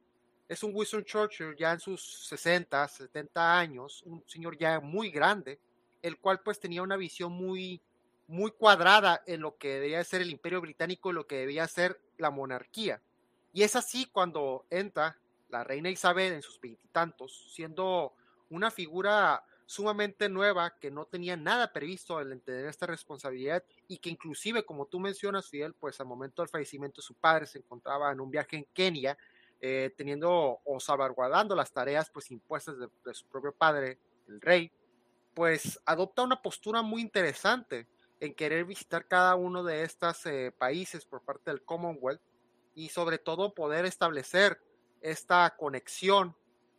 es 0.47 0.63
un 0.63 0.71
Winston 0.73 1.03
Churchill 1.03 1.55
ya 1.55 1.73
en 1.73 1.79
sus 1.79 2.27
60, 2.27 2.87
70 2.87 3.59
años, 3.59 4.01
un 4.03 4.23
señor 4.27 4.57
ya 4.57 4.79
muy 4.79 5.11
grande, 5.11 5.59
el 6.01 6.17
cual 6.17 6.41
pues 6.41 6.59
tenía 6.59 6.81
una 6.81 6.95
visión 6.95 7.33
muy, 7.33 7.81
muy 8.27 8.51
cuadrada 8.51 9.21
en 9.25 9.41
lo 9.41 9.57
que 9.57 9.79
debía 9.79 10.03
ser 10.03 10.21
el 10.21 10.29
Imperio 10.29 10.61
Británico 10.61 11.09
y 11.09 11.13
lo 11.13 11.27
que 11.27 11.37
debía 11.37 11.67
ser 11.67 11.99
la 12.17 12.31
monarquía. 12.31 13.01
Y 13.53 13.63
es 13.63 13.75
así 13.75 14.05
cuando 14.05 14.65
entra 14.69 15.17
la 15.49 15.63
reina 15.63 15.89
Isabel 15.89 16.33
en 16.33 16.41
sus 16.41 16.59
veintitantos, 16.59 17.51
siendo 17.53 18.13
una 18.49 18.71
figura 18.71 19.43
sumamente 19.65 20.29
nueva 20.29 20.77
que 20.79 20.89
no 20.89 21.05
tenía 21.05 21.35
nada 21.35 21.73
previsto 21.73 22.17
al 22.17 22.39
tener 22.41 22.67
esta 22.67 22.85
responsabilidad 22.85 23.63
y 23.87 23.97
que 23.97 24.09
inclusive, 24.09 24.63
como 24.63 24.85
tú 24.85 24.99
mencionas, 24.99 25.49
Fidel, 25.49 25.73
pues 25.73 25.99
al 25.99 26.07
momento 26.07 26.41
del 26.41 26.49
fallecimiento 26.49 27.01
de 27.01 27.05
su 27.05 27.15
padre 27.15 27.45
se 27.47 27.59
encontraba 27.59 28.11
en 28.11 28.21
un 28.21 28.31
viaje 28.31 28.55
en 28.57 28.65
Kenia, 28.73 29.17
eh, 29.61 29.93
teniendo 29.97 30.59
o 30.63 30.79
salvaguardando 30.79 31.55
las 31.55 31.71
tareas 31.71 32.09
pues 32.11 32.29
impuestas 32.31 32.75
de, 32.77 33.13
su 33.13 33.27
propio 33.27 33.53
padre, 33.53 33.99
el 34.27 34.39
rey, 34.41 34.71
pues 35.33 35.79
adopta 35.85 36.23
una 36.23 36.41
postura 36.41 36.81
muy 36.81 37.01
interesante 37.01 37.87
en 38.19 38.33
querer 38.33 38.65
visitar 38.65 39.07
cada 39.07 39.35
uno 39.35 39.63
de 39.63 39.83
estos 39.83 40.25
eh, 40.25 40.51
países 40.57 41.05
por 41.05 41.23
parte 41.23 41.51
del 41.51 41.63
Commonwealth 41.63 42.21
y 42.75 42.89
sobre 42.89 43.17
todo 43.17 43.53
poder 43.53 43.85
establecer 43.85 44.59
esta 45.01 45.55
conexión 45.57 46.35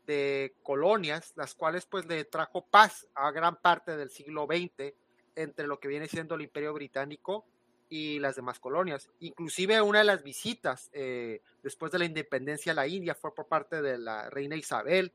de 0.07 0.57
colonias, 0.62 1.33
las 1.37 1.55
cuales 1.55 1.85
pues 1.87 2.07
le 2.07 2.25
trajo 2.25 2.64
paz 2.67 3.07
a 3.14 3.31
gran 3.31 3.57
parte 3.57 3.97
del 3.97 4.11
siglo 4.11 4.47
XX 4.47 4.95
entre 5.37 5.67
lo 5.67 5.79
que 5.79 5.88
viene 5.88 6.09
siendo 6.09 6.35
el 6.35 6.43
Imperio 6.43 6.73
Británico 6.73 7.47
y 7.88 8.18
las 8.18 8.37
demás 8.37 8.59
colonias. 8.59 9.09
Inclusive 9.20 9.81
una 9.81 10.01
de 10.01 10.05
las 10.05 10.22
visitas 10.22 10.90
eh, 10.92 11.42
después 11.62 11.92
de 11.92 11.98
la 11.98 12.05
independencia 12.05 12.72
a 12.72 12.74
la 12.74 12.87
India 12.87 13.14
fue 13.14 13.35
por 13.35 13.46
parte 13.46 13.83
de 13.83 13.98
la 13.98 14.29
reina 14.31 14.57
Isabel, 14.57 15.12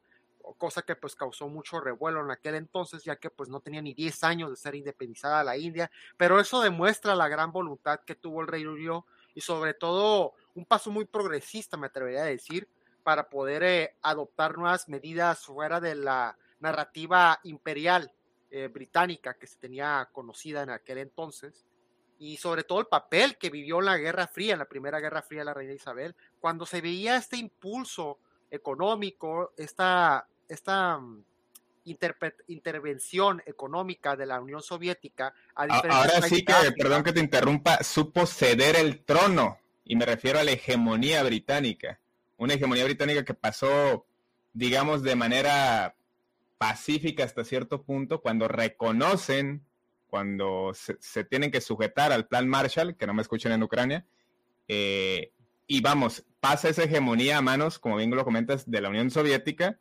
cosa 0.58 0.82
que 0.82 0.96
pues 0.96 1.16
causó 1.16 1.48
mucho 1.48 1.80
revuelo 1.80 2.22
en 2.22 2.32
aquel 2.32 2.56
entonces, 2.56 3.04
ya 3.04 3.16
que 3.16 3.30
pues 3.30 3.50
no 3.50 3.62
tenía 3.62 3.82
ni 3.82 3.94
10 3.94 4.24
años 4.24 4.50
de 4.50 4.56
ser 4.58 4.76
independizada 4.76 5.44
la 5.44 5.58
India, 5.58 5.90
pero 6.18 6.40
eso 6.40 6.62
demuestra 6.62 7.16
la 7.16 7.30
gran 7.30 7.52
voluntad 7.52 8.02
que 8.06 8.16
tuvo 8.16 8.42
el 8.42 8.48
rey 8.48 8.66
Unido 8.66 9.06
y 9.36 9.42
sobre 9.42 9.74
todo 9.74 10.34
un 10.56 10.66
paso 10.66 10.92
muy 10.92 11.06
progresista, 11.06 11.78
me 11.78 11.88
atrevería 11.88 12.24
a 12.24 12.26
decir, 12.26 12.68
para 13.04 13.30
poder 13.30 13.64
eh, 13.64 13.96
adoptar 14.02 14.58
nuevas 14.58 14.88
medidas 14.88 15.46
fuera 15.46 15.80
de 15.80 15.96
la 15.96 16.38
narrativa 16.60 17.40
imperial 17.44 18.12
eh, 18.52 18.68
británica 18.68 19.34
que 19.34 19.48
se 19.48 19.58
tenía 19.58 20.08
conocida 20.12 20.64
en 20.64 20.70
aquel 20.70 21.00
entonces 21.00 21.66
y 22.24 22.38
sobre 22.38 22.64
todo 22.64 22.80
el 22.80 22.88
papel 22.88 23.38
que 23.38 23.50
vivió 23.50 23.80
en 23.80 23.86
la 23.86 23.98
Guerra 23.98 24.28
Fría, 24.28 24.54
en 24.54 24.60
la 24.60 24.66
Primera 24.66 25.00
Guerra 25.00 25.22
Fría 25.22 25.42
de 25.42 25.46
la 25.46 25.54
Reina 25.54 25.74
Isabel, 25.74 26.16
cuando 26.40 26.66
se 26.66 26.82
veía 26.82 27.18
este 27.18 27.38
impulso 27.38 28.20
económico, 28.50 29.54
esta, 29.58 30.28
esta 30.48 31.00
mm, 31.00 31.24
intervención 32.48 33.42
económica 33.46 34.16
de 34.16 34.26
la 34.26 34.40
Unión 34.40 34.62
Soviética. 34.62 35.34
Ahora 35.56 36.22
sí 36.22 36.46
que, 36.46 36.54
perdón 36.78 37.04
que 37.04 37.14
te 37.14 37.20
interrumpa, 37.20 37.84
supo 37.84 38.26
ceder 38.26 38.76
el 38.76 39.04
trono, 39.04 39.58
y 39.84 39.96
me 39.96 40.06
refiero 40.06 40.40
a 40.40 40.44
la 40.44 40.52
hegemonía 40.52 41.24
británica 41.24 42.00
una 42.44 42.56
hegemonía 42.56 42.84
británica 42.84 43.24
que 43.24 43.34
pasó, 43.34 44.06
digamos, 44.54 45.04
de 45.04 45.16
manera 45.16 45.96
pacífica 46.58 47.24
hasta 47.24 47.44
cierto 47.44 47.84
punto, 47.84 48.22
cuando 48.22 48.48
reconocen, 48.48 49.66
cuando 50.14 50.74
se, 50.76 51.24
tienen 51.24 51.50
que 51.50 51.60
sujetar 51.60 52.12
al 52.12 52.28
plan 52.28 52.48
Marshall, 52.48 52.96
que 52.96 53.08
no 53.08 53.16
me 53.16 53.24
escuchen 53.24 53.52
en 53.52 53.64
Ucrania, 53.64 54.06
eh, 54.68 55.32
y 55.66 55.82
vamos, 55.82 56.24
pasa 56.40 56.70
esa 56.70 56.84
hegemonía 56.84 57.40
a 57.40 57.42
manos, 57.42 57.80
como 57.80 57.96
bien 57.96 58.12
lo 58.12 58.24
comentas, 58.24 58.70
de 58.70 58.80
la 58.80 58.90
Unión 58.90 59.10
Soviética 59.10 59.80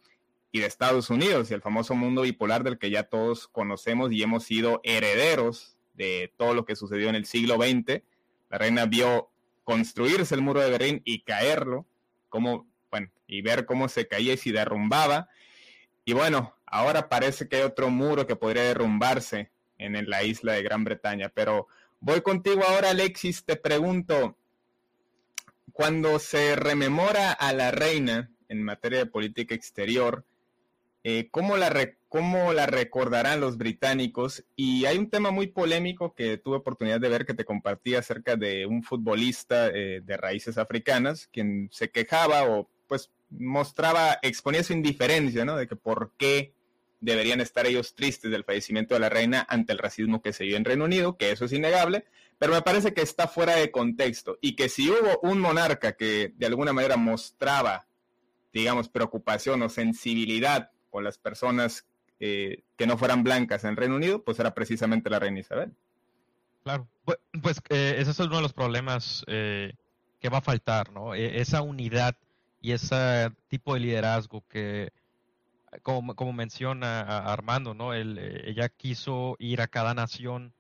y 0.51 0.61
de 0.61 0.67
Estados 0.69 1.11
Unidos, 1.11 1.51
y 1.51 1.55
el 1.55 1.61
famoso 1.61 1.95
mundo 1.95 2.23
bipolar 2.23 2.65
del 2.65 2.79
que 2.79 2.89
ya 2.89 3.03
todos 3.03 3.47
conocemos 3.47 4.11
y 4.11 4.23
hemos 4.23 4.45
sido 4.45 4.81
herederos 4.85 5.77
de 5.93 6.33
todo 6.39 6.55
lo 6.55 6.65
que 6.65 6.77
sucedió 6.77 7.11
en 7.11 7.15
el 7.15 7.27
siglo 7.27 7.57
XX. 7.57 8.03
La 8.49 8.57
reina 8.57 8.87
vio 8.87 9.29
construirse 9.65 10.35
el 10.35 10.41
muro 10.41 10.63
de 10.63 10.71
Berlín 10.71 11.03
y 11.05 11.25
caerlo, 11.25 11.85
cómo, 12.31 12.67
bueno, 12.91 13.11
y 13.27 13.43
ver 13.43 13.67
cómo 13.67 13.87
se 13.87 14.09
caía 14.09 14.33
y 14.33 14.39
se 14.39 14.51
derrumbaba. 14.51 15.29
Y 16.07 16.15
bueno, 16.15 16.55
ahora 16.65 17.11
parece 17.11 17.49
que 17.49 17.57
hay 17.57 17.63
otro 17.65 17.91
muro 17.91 18.27
que 18.27 18.35
podría 18.35 18.63
derrumbarse 18.63 19.52
en 19.83 20.09
la 20.09 20.23
isla 20.23 20.55
de 20.55 20.63
Gran 20.63 20.85
Bretaña. 20.85 21.29
Pero 21.29 21.67
voy 22.01 22.21
contigo 22.21 22.63
ahora, 22.67 22.91
Alexis, 22.91 23.45
te 23.45 23.57
pregunto, 23.57 24.37
cuando 25.73 26.19
se 26.19 26.57
rememora 26.57 27.33
a 27.33 27.53
la 27.53 27.71
reina 27.71 28.31
en 28.49 28.63
materia 28.63 28.99
de 28.99 29.07
política 29.07 29.55
exterior, 29.55 30.25
eh, 31.05 31.29
¿cómo, 31.31 31.57
la 31.57 31.95
¿cómo 32.09 32.53
la 32.53 32.67
recordarán 32.67 33.41
los 33.41 33.59
británicos? 33.59 34.45
Y 34.55 34.85
hay 34.85 34.99
un 34.99 35.11
tema 35.11 35.31
muy 35.31 35.49
polémico 35.49 36.15
que 36.15 36.39
tuve 36.39 36.59
oportunidad 36.59 37.01
de 37.01 37.09
ver 37.09 37.27
que 37.27 37.35
te 37.35 37.45
compartí 37.45 37.95
acerca 37.95 38.37
de 38.37 38.67
un 38.67 38.83
futbolista 38.83 39.69
eh, 39.69 40.01
de 40.05 40.17
raíces 40.17 40.59
africanas, 40.59 41.29
quien 41.33 41.69
se 41.73 41.91
quejaba 41.91 42.45
o 42.45 42.69
pues 42.87 43.11
mostraba, 43.31 44.19
exponía 44.23 44.63
su 44.63 44.75
indiferencia, 44.75 45.45
¿no? 45.45 45.57
De 45.57 45.67
que 45.67 45.77
por 45.77 46.13
qué 46.19 46.53
deberían 47.03 47.41
estar 47.41 47.67
ellos 47.67 47.95
tristes 47.95 48.31
del 48.31 48.45
fallecimiento 48.45 48.95
de 48.95 49.01
la 49.01 49.09
reina 49.09 49.45
ante 49.49 49.73
el 49.73 49.79
racismo 49.79 50.23
que 50.23 50.33
se 50.33 50.45
vio 50.45 50.57
en 50.57 50.65
Reino 50.65 50.85
Unido, 50.85 51.19
que 51.19 51.33
eso 51.33 51.45
es 51.45 51.53
innegable, 51.53 52.07
pero 52.39 52.53
me 52.53 52.63
parece 52.63 52.95
que 52.95 53.03
está 53.03 53.29
fuera 53.29 53.57
de 53.57 53.71
contexto 53.71 54.39
y 54.41 54.55
que 54.55 54.69
si 54.69 54.89
hubo 54.89 55.19
un 55.23 55.41
monarca 55.41 55.97
que 55.97 56.33
de 56.37 56.47
alguna 56.47 56.73
manera 56.73 56.97
mostraba, 56.97 57.87
digamos, 58.53 58.89
preocupación 58.89 59.63
o 59.63 59.69
sensibilidad 59.69 60.71
con 60.91 61.03
las 61.03 61.19
personas 61.19 61.87
eh, 62.21 62.63
que 62.77 62.87
no 62.87 62.97
fueran 62.97 63.25
blancas 63.25 63.65
en 63.65 63.77
Reino 63.77 63.97
Unido, 63.97 64.23
pues 64.23 64.39
era 64.39 64.55
precisamente 64.55 65.11
la 65.11 65.19
reina 65.19 65.41
Isabel. 65.41 65.73
Claro, 66.63 66.87
pues 67.43 67.61
eh, 67.69 67.97
ese 67.99 68.13
es 68.13 68.19
uno 68.21 68.37
de 68.37 68.43
los 68.43 68.53
problemas 68.53 69.25
eh, 69.27 69.73
que 70.21 70.29
va 70.29 70.39
a 70.39 70.43
faltar, 70.43 70.93
¿no? 70.93 71.17
E, 71.17 71.41
esa 71.41 71.63
unidad 71.63 72.17
y 72.61 72.71
ese 72.71 73.33
tipo 73.49 73.75
de 73.75 73.81
liderazgo 73.81 74.45
que, 74.49 74.93
como, 75.83 76.15
como 76.15 76.33
menciona 76.33 77.01
Armando, 77.01 77.75
¿no? 77.75 77.95
ella 77.95 78.69
quiso 78.69 79.37
ir 79.39 79.61
a 79.61 79.69
cada 79.69 79.95
nación 79.95 80.53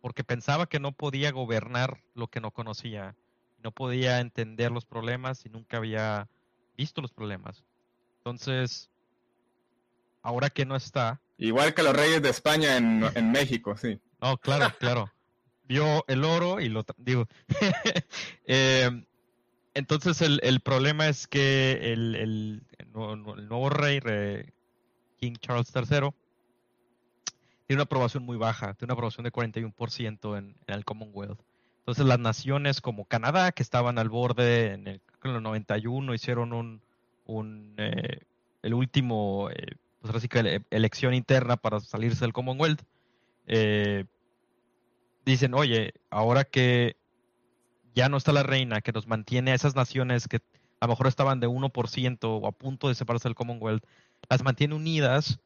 porque 0.00 0.24
pensaba 0.24 0.66
que 0.66 0.80
no 0.80 0.92
podía 0.92 1.30
gobernar 1.30 2.02
lo 2.14 2.28
que 2.28 2.40
no 2.40 2.50
conocía, 2.50 3.16
no 3.62 3.72
podía 3.72 4.20
entender 4.20 4.70
los 4.70 4.86
problemas 4.86 5.44
y 5.44 5.50
nunca 5.50 5.76
había 5.76 6.28
visto 6.76 7.02
los 7.02 7.12
problemas. 7.12 7.62
Entonces, 8.18 8.90
ahora 10.22 10.50
que 10.50 10.64
no 10.64 10.76
está. 10.76 11.20
Igual 11.38 11.74
que 11.74 11.82
los 11.82 11.94
reyes 11.94 12.22
de 12.22 12.30
España 12.30 12.76
en, 12.76 13.00
México, 13.32 13.76
sí. 13.76 13.98
No, 14.20 14.36
claro, 14.38 14.74
claro. 14.78 15.12
Vio 15.64 16.04
el 16.08 16.24
oro 16.24 16.60
y 16.60 16.68
lo 16.68 16.84
digo. 16.96 17.28
Em, 18.44 19.04
entonces 19.74 20.20
el, 20.22 20.60
problema 20.60 21.08
es 21.08 21.26
que 21.26 21.92
el, 21.92 22.62
nuevo, 22.92 23.70
rey, 23.70 24.00
King 25.18 25.34
Charles 25.40 25.72
III, 25.74 26.10
tiene 27.66 27.78
una 27.78 27.82
aprobación 27.84 28.24
muy 28.24 28.36
baja, 28.36 28.74
tiene 28.74 28.92
una 28.92 28.94
aprobación 28.94 29.24
de 29.24 29.32
41% 29.32 30.38
en, 30.38 30.56
en 30.66 30.74
el 30.74 30.84
Commonwealth. 30.84 31.40
Entonces 31.78 32.04
las 32.04 32.18
naciones 32.18 32.80
como 32.80 33.04
Canadá, 33.04 33.52
que 33.52 33.62
estaban 33.62 33.98
al 33.98 34.08
borde 34.08 34.72
en 34.72 34.88
el, 34.88 35.00
en 35.24 35.30
el 35.30 35.42
91, 35.42 36.14
hicieron 36.14 36.52
un, 36.52 36.82
un 37.26 37.74
eh, 37.78 38.20
el 38.62 38.74
último 38.74 39.48
eh, 39.50 39.76
pues 40.00 40.10
ahora 40.10 40.20
sí 40.20 40.28
que 40.28 40.62
elección 40.70 41.14
interna 41.14 41.56
para 41.56 41.80
salirse 41.80 42.20
del 42.20 42.32
Commonwealth, 42.32 42.82
eh, 43.46 44.04
dicen, 45.24 45.54
oye, 45.54 45.92
ahora 46.08 46.44
que 46.44 46.96
ya 48.00 48.08
no 48.08 48.16
está 48.16 48.32
la 48.32 48.42
reina, 48.42 48.80
que 48.80 48.92
nos 48.92 49.06
mantiene 49.06 49.50
a 49.50 49.54
esas 49.54 49.76
naciones 49.76 50.26
que 50.26 50.38
a 50.80 50.86
lo 50.86 50.92
mejor 50.92 51.06
estaban 51.06 51.38
de 51.38 51.48
1% 51.48 52.18
o 52.22 52.46
a 52.46 52.52
punto 52.52 52.88
de 52.88 52.94
separarse 52.94 53.28
del 53.28 53.34
Commonwealth, 53.34 53.84
las 54.30 54.42
mantiene 54.42 54.74
unidas, 54.74 55.38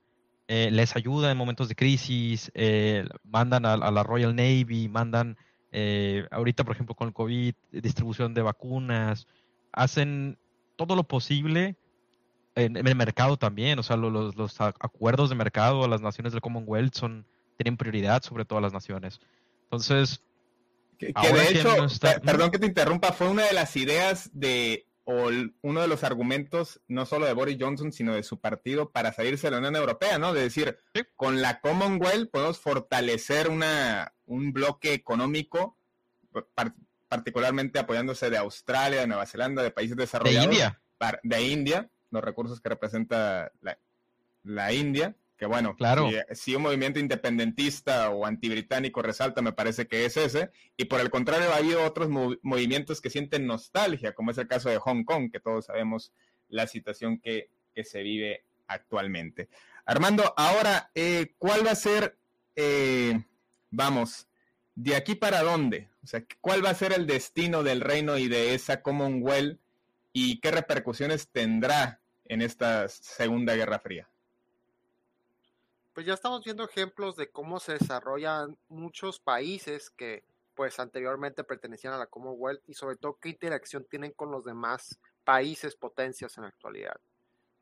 eh, 0.46 0.70
les 0.70 0.94
ayuda 0.94 1.32
en 1.32 1.36
momentos 1.36 1.68
de 1.68 1.74
crisis, 1.74 2.52
eh, 2.54 3.08
mandan 3.24 3.66
a, 3.66 3.76
la 3.76 4.02
Royal 4.04 4.36
Navy, 4.36 4.88
mandan, 4.88 5.36
ahorita 6.30 6.62
por 6.62 6.76
ejemplo 6.76 6.94
con 6.94 7.08
el 7.08 7.14
COVID, 7.14 7.54
distribución 7.72 8.34
de 8.34 8.42
vacunas, 8.42 9.26
hacen 9.72 10.38
todo 10.76 10.94
lo 10.94 11.02
posible 11.02 11.74
en, 12.54 12.76
el 12.76 12.94
mercado 12.94 13.36
también, 13.36 13.80
o 13.80 13.82
sea, 13.82 13.96
los, 13.96 14.36
los, 14.36 14.60
acuerdos 14.60 15.28
de 15.28 15.34
mercado, 15.34 15.88
las 15.88 16.02
naciones 16.02 16.32
del 16.32 16.40
Commonwealth 16.40 16.94
son, 16.94 17.26
tienen 17.56 17.76
prioridad 17.76 18.22
sobre 18.22 18.44
todas 18.44 18.62
las 18.62 18.72
naciones. 18.72 19.18
Entonces, 19.64 20.22
que, 20.98 21.12
de 21.12 21.48
hecho, 21.48 21.86
perdón 22.22 22.50
que 22.50 22.58
te 22.58 22.66
interrumpa, 22.66 23.12
fue 23.12 23.28
una 23.28 23.44
de 23.44 23.52
las 23.52 23.76
ideas 23.76 24.30
de, 24.32 24.86
o 25.04 25.28
uno 25.62 25.80
de 25.80 25.88
los 25.88 26.04
argumentos, 26.04 26.80
no 26.88 27.06
solo 27.06 27.26
de 27.26 27.32
Boris 27.32 27.58
Johnson, 27.60 27.92
sino 27.92 28.14
de 28.14 28.22
su 28.22 28.40
partido 28.40 28.90
para 28.90 29.12
salirse 29.12 29.46
de 29.46 29.52
la 29.52 29.58
Unión 29.58 29.76
Europea, 29.76 30.18
¿no? 30.18 30.32
De 30.32 30.42
decir, 30.42 30.78
con 31.16 31.42
la 31.42 31.60
Commonwealth 31.60 32.30
podemos 32.30 32.58
fortalecer 32.58 33.50
una, 33.50 34.14
un 34.26 34.52
bloque 34.52 34.94
económico, 34.94 35.76
particularmente 37.08 37.78
apoyándose 37.78 38.30
de 38.30 38.38
Australia, 38.38 39.00
de 39.00 39.06
Nueva 39.06 39.26
Zelanda, 39.26 39.62
de 39.62 39.70
países 39.70 39.96
desarrollados. 39.96 40.48
De 40.48 40.54
India. 40.54 40.80
de 41.22 41.42
India, 41.42 41.90
los 42.10 42.24
recursos 42.24 42.60
que 42.60 42.70
representa 42.70 43.52
la, 43.60 43.78
la 44.42 44.72
India 44.72 45.14
que 45.44 45.48
bueno, 45.48 45.76
claro. 45.76 46.08
si, 46.32 46.56
un 46.56 46.62
movimiento 46.62 46.98
independentista 46.98 48.08
o 48.08 48.24
antibritánico 48.24 49.02
resalta, 49.02 49.42
me 49.42 49.52
parece 49.52 49.86
que 49.86 50.06
es 50.06 50.16
ese, 50.16 50.50
y 50.74 50.86
por 50.86 51.00
el 51.00 51.10
contrario 51.10 51.52
ha 51.52 51.56
habido 51.56 51.84
otros 51.84 52.08
movimientos 52.08 53.02
que 53.02 53.10
sienten 53.10 53.46
nostalgia, 53.46 54.14
como 54.14 54.30
es 54.30 54.38
el 54.38 54.48
caso 54.48 54.70
de 54.70 54.78
Hong 54.78 55.04
Kong, 55.04 55.30
que 55.30 55.40
todos 55.40 55.66
sabemos 55.66 56.14
la 56.48 56.66
situación 56.66 57.18
que, 57.18 57.50
se 57.84 58.02
vive 58.02 58.42
actualmente. 58.68 59.50
Armando, 59.84 60.32
ahora, 60.34 60.90
eh, 60.94 61.34
¿cuál 61.36 61.66
va 61.66 61.72
a 61.72 61.74
ser, 61.74 62.16
eh, 62.56 63.22
vamos, 63.70 64.26
de 64.74 64.96
aquí 64.96 65.14
para 65.14 65.42
dónde? 65.42 65.90
O 66.02 66.06
sea, 66.06 66.24
¿cuál 66.40 66.64
va 66.64 66.70
a 66.70 66.74
ser 66.74 66.94
el 66.94 67.06
destino 67.06 67.62
del 67.62 67.82
reino 67.82 68.16
y 68.16 68.28
de 68.28 68.54
esa 68.54 68.80
Commonwealth 68.80 69.60
y 70.14 70.40
qué 70.40 70.50
repercusiones 70.52 71.28
tendrá 71.28 72.00
en 72.24 72.40
esta 72.40 72.88
Segunda 72.88 73.54
Guerra 73.54 73.78
Fría? 73.78 74.08
Pues 75.94 76.06
ya 76.06 76.14
estamos 76.14 76.44
viendo 76.44 76.64
ejemplos 76.64 77.16
de 77.16 77.30
cómo 77.30 77.60
se 77.60 77.74
desarrollan 77.74 78.58
muchos 78.68 79.20
países 79.20 79.90
que 79.90 80.24
pues 80.54 80.78
anteriormente 80.80 81.44
pertenecían 81.44 81.94
a 81.94 81.98
la 81.98 82.06
Commonwealth 82.06 82.62
y 82.66 82.74
sobre 82.74 82.96
todo 82.96 83.18
qué 83.20 83.30
interacción 83.30 83.84
tienen 83.84 84.12
con 84.12 84.30
los 84.30 84.44
demás 84.44 84.98
países 85.22 85.76
potencias 85.76 86.36
en 86.36 86.42
la 86.42 86.48
actualidad. 86.48 87.00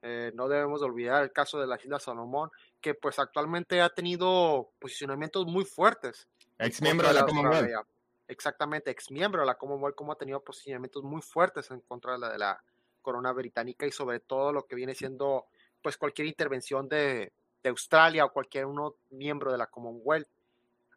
Eh, 0.00 0.32
no 0.34 0.48
debemos 0.48 0.82
olvidar 0.82 1.22
el 1.22 1.32
caso 1.32 1.60
de 1.60 1.66
las 1.66 1.84
Islas 1.84 2.02
Salomón, 2.02 2.50
que 2.80 2.94
pues 2.94 3.18
actualmente 3.18 3.80
ha 3.80 3.90
tenido 3.90 4.72
posicionamientos 4.78 5.46
muy 5.46 5.64
fuertes. 5.64 6.26
Ex 6.58 6.82
miembro 6.82 7.08
de 7.08 7.14
la, 7.14 7.24
Commonwealth. 7.24 7.86
Exactamente, 8.28 8.90
ex 8.90 9.10
miembro 9.10 9.42
de 9.42 9.46
la 9.46 9.56
Commonwealth, 9.56 9.94
como 9.94 10.12
ha 10.12 10.16
tenido 10.16 10.42
posicionamientos 10.42 11.02
muy 11.02 11.20
fuertes 11.20 11.70
en 11.70 11.80
contra 11.80 12.12
de 12.14 12.18
la, 12.18 12.30
de 12.30 12.38
la 12.38 12.64
corona 13.02 13.32
británica 13.32 13.86
y 13.86 13.92
sobre 13.92 14.20
todo 14.20 14.52
lo 14.52 14.66
que 14.66 14.74
viene 14.74 14.94
siendo 14.94 15.46
pues 15.82 15.96
cualquier 15.96 16.28
intervención 16.28 16.88
de, 16.88 17.32
de 17.62 17.70
Australia 17.70 18.24
o 18.24 18.32
cualquier 18.32 18.66
uno 18.66 18.96
miembro 19.10 19.52
de 19.52 19.58
la 19.58 19.66
Commonwealth. 19.66 20.28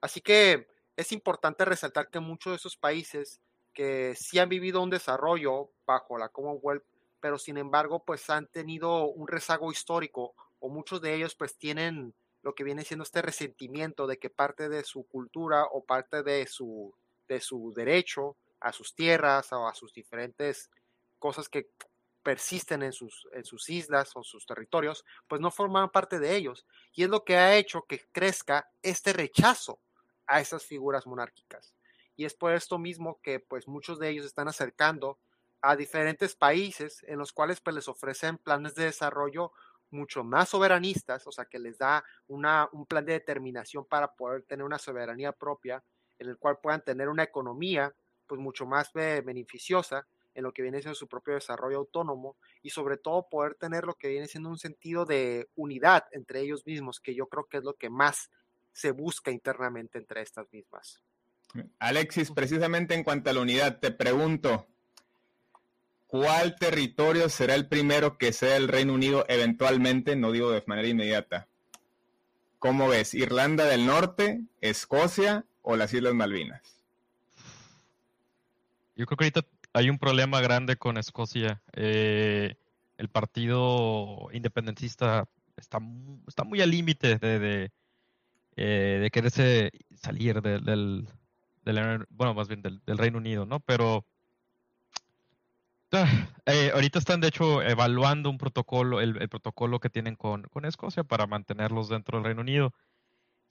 Así 0.01 0.21
que 0.21 0.67
es 0.95 1.11
importante 1.11 1.65
resaltar 1.65 2.09
que 2.09 2.19
muchos 2.19 2.51
de 2.51 2.57
esos 2.57 2.77
países 2.77 3.41
que 3.73 4.15
sí 4.15 4.39
han 4.39 4.49
vivido 4.49 4.81
un 4.81 4.89
desarrollo 4.89 5.69
bajo 5.85 6.17
la 6.17 6.29
Commonwealth, 6.29 6.83
pero 7.19 7.37
sin 7.37 7.57
embargo 7.57 8.03
pues 8.03 8.29
han 8.29 8.47
tenido 8.47 9.05
un 9.05 9.27
rezago 9.27 9.71
histórico 9.71 10.33
o 10.59 10.69
muchos 10.69 11.01
de 11.01 11.13
ellos 11.13 11.35
pues 11.35 11.57
tienen 11.57 12.13
lo 12.41 12.53
que 12.53 12.63
viene 12.63 12.83
siendo 12.83 13.03
este 13.03 13.21
resentimiento 13.21 14.07
de 14.07 14.17
que 14.17 14.29
parte 14.29 14.69
de 14.69 14.83
su 14.83 15.05
cultura 15.07 15.65
o 15.65 15.83
parte 15.83 16.23
de 16.23 16.45
su, 16.47 16.93
de 17.27 17.41
su 17.41 17.73
derecho 17.75 18.37
a 18.59 18.71
sus 18.71 18.95
tierras 18.95 19.51
o 19.51 19.67
a 19.67 19.73
sus 19.73 19.93
diferentes 19.93 20.69
cosas 21.19 21.49
que 21.49 21.69
persisten 22.25 22.81
en 22.81 22.91
sus, 22.91 23.29
islas 23.69 24.09
o 24.15 24.23
sus 24.23 24.47
territorios, 24.47 25.05
pues 25.27 25.39
no 25.39 25.51
forman 25.51 25.91
parte 25.91 26.17
de 26.17 26.35
ellos. 26.35 26.65
Y 26.91 27.03
es 27.03 27.09
lo 27.09 27.23
que 27.23 27.37
ha 27.37 27.55
hecho 27.55 27.83
que 27.83 28.01
crezca 28.11 28.67
este 28.81 29.13
rechazo 29.13 29.79
a 30.25 30.41
esas 30.41 30.65
figuras 30.65 31.05
monárquicas. 31.05 31.75
Y 32.15 32.25
es 32.25 32.33
por 32.33 32.53
esto 32.53 32.79
mismo 32.79 33.19
que 33.21 33.39
pues 33.39 33.67
muchos 33.67 33.99
de 33.99 34.09
ellos 34.09 34.25
están 34.25 34.47
acercando 34.47 35.19
a 35.61 35.75
diferentes 35.75 36.35
países 36.35 37.03
en 37.03 37.19
los 37.19 37.31
cuales 37.31 37.61
pues 37.61 37.75
les 37.75 37.87
ofrecen 37.87 38.39
planes 38.39 38.73
de 38.73 38.85
desarrollo 38.85 39.51
mucho 39.91 40.23
más 40.23 40.49
soberanistas, 40.49 41.27
o 41.27 41.31
sea, 41.31 41.45
que 41.45 41.59
les 41.59 41.77
da 41.77 42.03
una, 42.27 42.67
un 42.71 42.87
plan 42.87 43.05
de 43.05 43.13
determinación 43.13 43.85
para 43.85 44.11
poder 44.15 44.41
tener 44.43 44.65
una 44.65 44.79
soberanía 44.79 45.31
propia, 45.31 45.83
en 46.17 46.29
el 46.29 46.39
cual 46.39 46.57
puedan 46.57 46.83
tener 46.83 47.07
una 47.07 47.21
economía 47.21 47.93
pues 48.25 48.41
mucho 48.41 48.65
más 48.65 48.91
beneficiosa 48.93 50.07
en 50.35 50.43
lo 50.43 50.53
que 50.53 50.61
viene 50.61 50.81
siendo 50.81 50.95
su 50.95 51.07
propio 51.07 51.33
desarrollo 51.33 51.77
autónomo 51.77 52.37
y 52.61 52.69
sobre 52.69 52.97
todo 52.97 53.27
poder 53.27 53.55
tener 53.55 53.85
lo 53.85 53.95
que 53.95 54.09
viene 54.09 54.27
siendo 54.27 54.49
un 54.49 54.59
sentido 54.59 55.05
de 55.05 55.47
unidad 55.55 56.03
entre 56.11 56.41
ellos 56.41 56.65
mismos, 56.65 56.99
que 56.99 57.15
yo 57.15 57.27
creo 57.27 57.45
que 57.45 57.57
es 57.57 57.63
lo 57.63 57.73
que 57.73 57.89
más 57.89 58.29
se 58.73 58.91
busca 58.91 59.31
internamente 59.31 59.97
entre 59.97 60.21
estas 60.21 60.51
mismas. 60.51 61.01
Alexis, 61.79 62.31
precisamente 62.31 62.93
en 62.93 63.03
cuanto 63.03 63.29
a 63.29 63.33
la 63.33 63.39
unidad, 63.39 63.79
te 63.79 63.91
pregunto, 63.91 64.67
¿cuál 66.07 66.55
territorio 66.57 67.29
será 67.29 67.55
el 67.55 67.67
primero 67.67 68.17
que 68.17 68.33
sea 68.33 68.57
el 68.57 68.67
Reino 68.67 68.93
Unido 68.93 69.25
eventualmente? 69.29 70.17
No 70.17 70.31
digo 70.31 70.51
de 70.51 70.63
manera 70.67 70.89
inmediata. 70.89 71.47
¿Cómo 72.59 72.89
ves? 72.89 73.13
¿Irlanda 73.13 73.65
del 73.65 73.85
Norte, 73.85 74.41
Escocia 74.59 75.45
o 75.61 75.77
las 75.77 75.93
Islas 75.93 76.13
Malvinas? 76.13 76.75
Yo 78.95 79.05
creo 79.05 79.17
que 79.17 79.25
ahorita 79.25 79.41
hay 79.75 79.89
un 79.89 79.99
problema 79.99 80.39
grande 80.39 80.77
con 80.77 80.97
Escocia. 80.97 81.61
Eh, 81.73 82.55
el 82.97 83.09
partido 83.09 84.29
independentista 84.31 85.27
está, 85.57 85.79
está 86.27 86.45
muy 86.45 86.61
al 86.61 86.71
límite 86.71 87.17
de, 87.17 87.39
de, 87.39 87.71
eh, 88.55 89.09
quererse 89.11 89.71
salir 90.01 90.41
del, 90.41 91.09
bueno, 92.09 92.33
más 92.33 92.47
bien 92.47 92.61
del, 92.61 92.97
Reino 92.97 93.17
Unido, 93.17 93.45
¿no? 93.45 93.59
Pero 93.59 94.05
ah, 95.91 96.29
eh, 96.45 96.71
ahorita 96.73 96.99
están 96.99 97.19
de 97.19 97.27
hecho 97.27 97.61
evaluando 97.61 98.29
un 98.29 98.37
protocolo, 98.37 99.01
el, 99.01 99.27
protocolo 99.27 99.81
que 99.81 99.89
tienen 99.89 100.15
con, 100.15 100.47
Escocia 100.63 101.03
para 101.03 101.27
mantenerlos 101.27 101.89
dentro 101.89 102.17
del 102.17 102.25
Reino 102.25 102.41
Unido. 102.41 102.73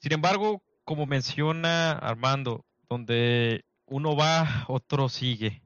Sin 0.00 0.14
embargo, 0.14 0.62
como 0.84 1.04
menciona 1.04 1.92
Armando, 1.92 2.64
donde 2.88 3.66
uno 3.84 4.16
va, 4.16 4.64
otro 4.68 5.10
sigue. 5.10 5.63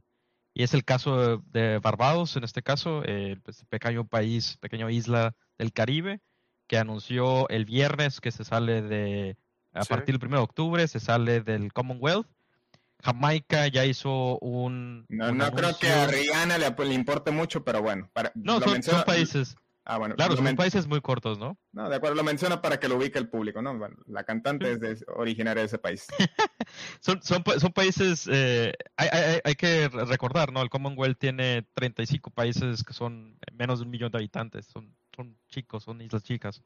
Y 0.59 0.65
es 0.65 0.75
el 0.75 0.85
caso 0.85 1.41
de 1.53 1.79
Barbados, 1.79 2.35
en 2.35 2.43
este 2.43 2.65
caso, 2.65 3.05
el 3.05 3.41
pues, 3.43 3.65
pequeño 3.69 4.09
país, 4.09 4.57
pequeña 4.57 4.91
isla 4.91 5.37
del 5.57 5.73
Caribe, 5.73 6.21
que 6.67 6.79
anunció 6.79 7.49
el 7.49 7.65
viernes 7.65 8.21
que 8.21 8.33
se 8.33 8.43
sale 8.43 8.83
de, 8.83 9.37
a 9.73 9.85
partir 9.85 10.19
del 10.19 10.27
1 10.27 10.39
de 10.39 10.43
octubre, 10.43 10.89
se 10.89 10.99
sale 10.99 11.43
del 11.43 11.73
Commonwealth. 11.73 12.27
Jamaica 13.05 13.69
ya 13.69 13.85
hizo 13.85 14.37
un... 14.41 15.07
No, 15.09 15.31
no 15.31 15.49
creo 15.53 15.79
que 15.79 15.91
a 15.91 16.09
Rihanna 16.09 16.59
le, 16.59 16.75
le, 16.77 16.95
importe 16.95 17.31
mucho, 17.31 17.63
pero 17.63 17.81
bueno. 17.81 18.11
Para, 18.13 18.33
no, 18.35 18.61
son, 18.61 19.05
países... 19.07 19.55
Ah, 19.91 19.97
bueno. 19.97 20.17
Claro, 20.17 20.37
son 20.37 20.55
países 20.55 20.87
muy 20.87 21.01
cortos, 21.01 21.39
¿no? 21.39 21.57
No, 21.73 21.89
de 21.89 21.97
acuerdo, 21.97 22.15
lo 22.15 22.23
menciona 22.23 22.61
para 22.61 22.79
que 22.79 22.89
lo 22.89 22.97
ubique 22.97 23.19
el 23.19 23.31
público, 23.31 23.63
¿no? 23.63 23.77
Bueno, 23.79 23.97
la 24.05 24.23
cantante 24.23 24.79
es 24.83 25.03
originaria 25.17 25.63
de 25.63 25.67
ese 25.67 25.79
país. 25.79 26.07
son, 27.01 27.23
son, 27.23 27.43
son, 27.59 27.73
países, 27.73 28.29
eh, 28.31 28.75
hay, 28.99 29.09
hay, 29.11 29.41
hay, 29.43 29.55
que 29.55 29.89
recordar, 29.89 30.53
¿no? 30.53 30.61
El 30.61 30.69
Commonwealth 30.69 31.19
tiene 31.19 31.67
35 31.73 32.29
países 32.31 32.85
que 32.85 32.93
son 32.93 33.39
menos 33.55 33.79
de 33.79 33.87
un 33.87 33.91
millón 33.91 34.13
de 34.13 34.19
habitantes, 34.19 34.67
son, 34.67 34.95
son 35.17 35.39
chicos, 35.49 35.85
son 35.85 36.03
islas 36.03 36.23
chicas. 36.23 36.63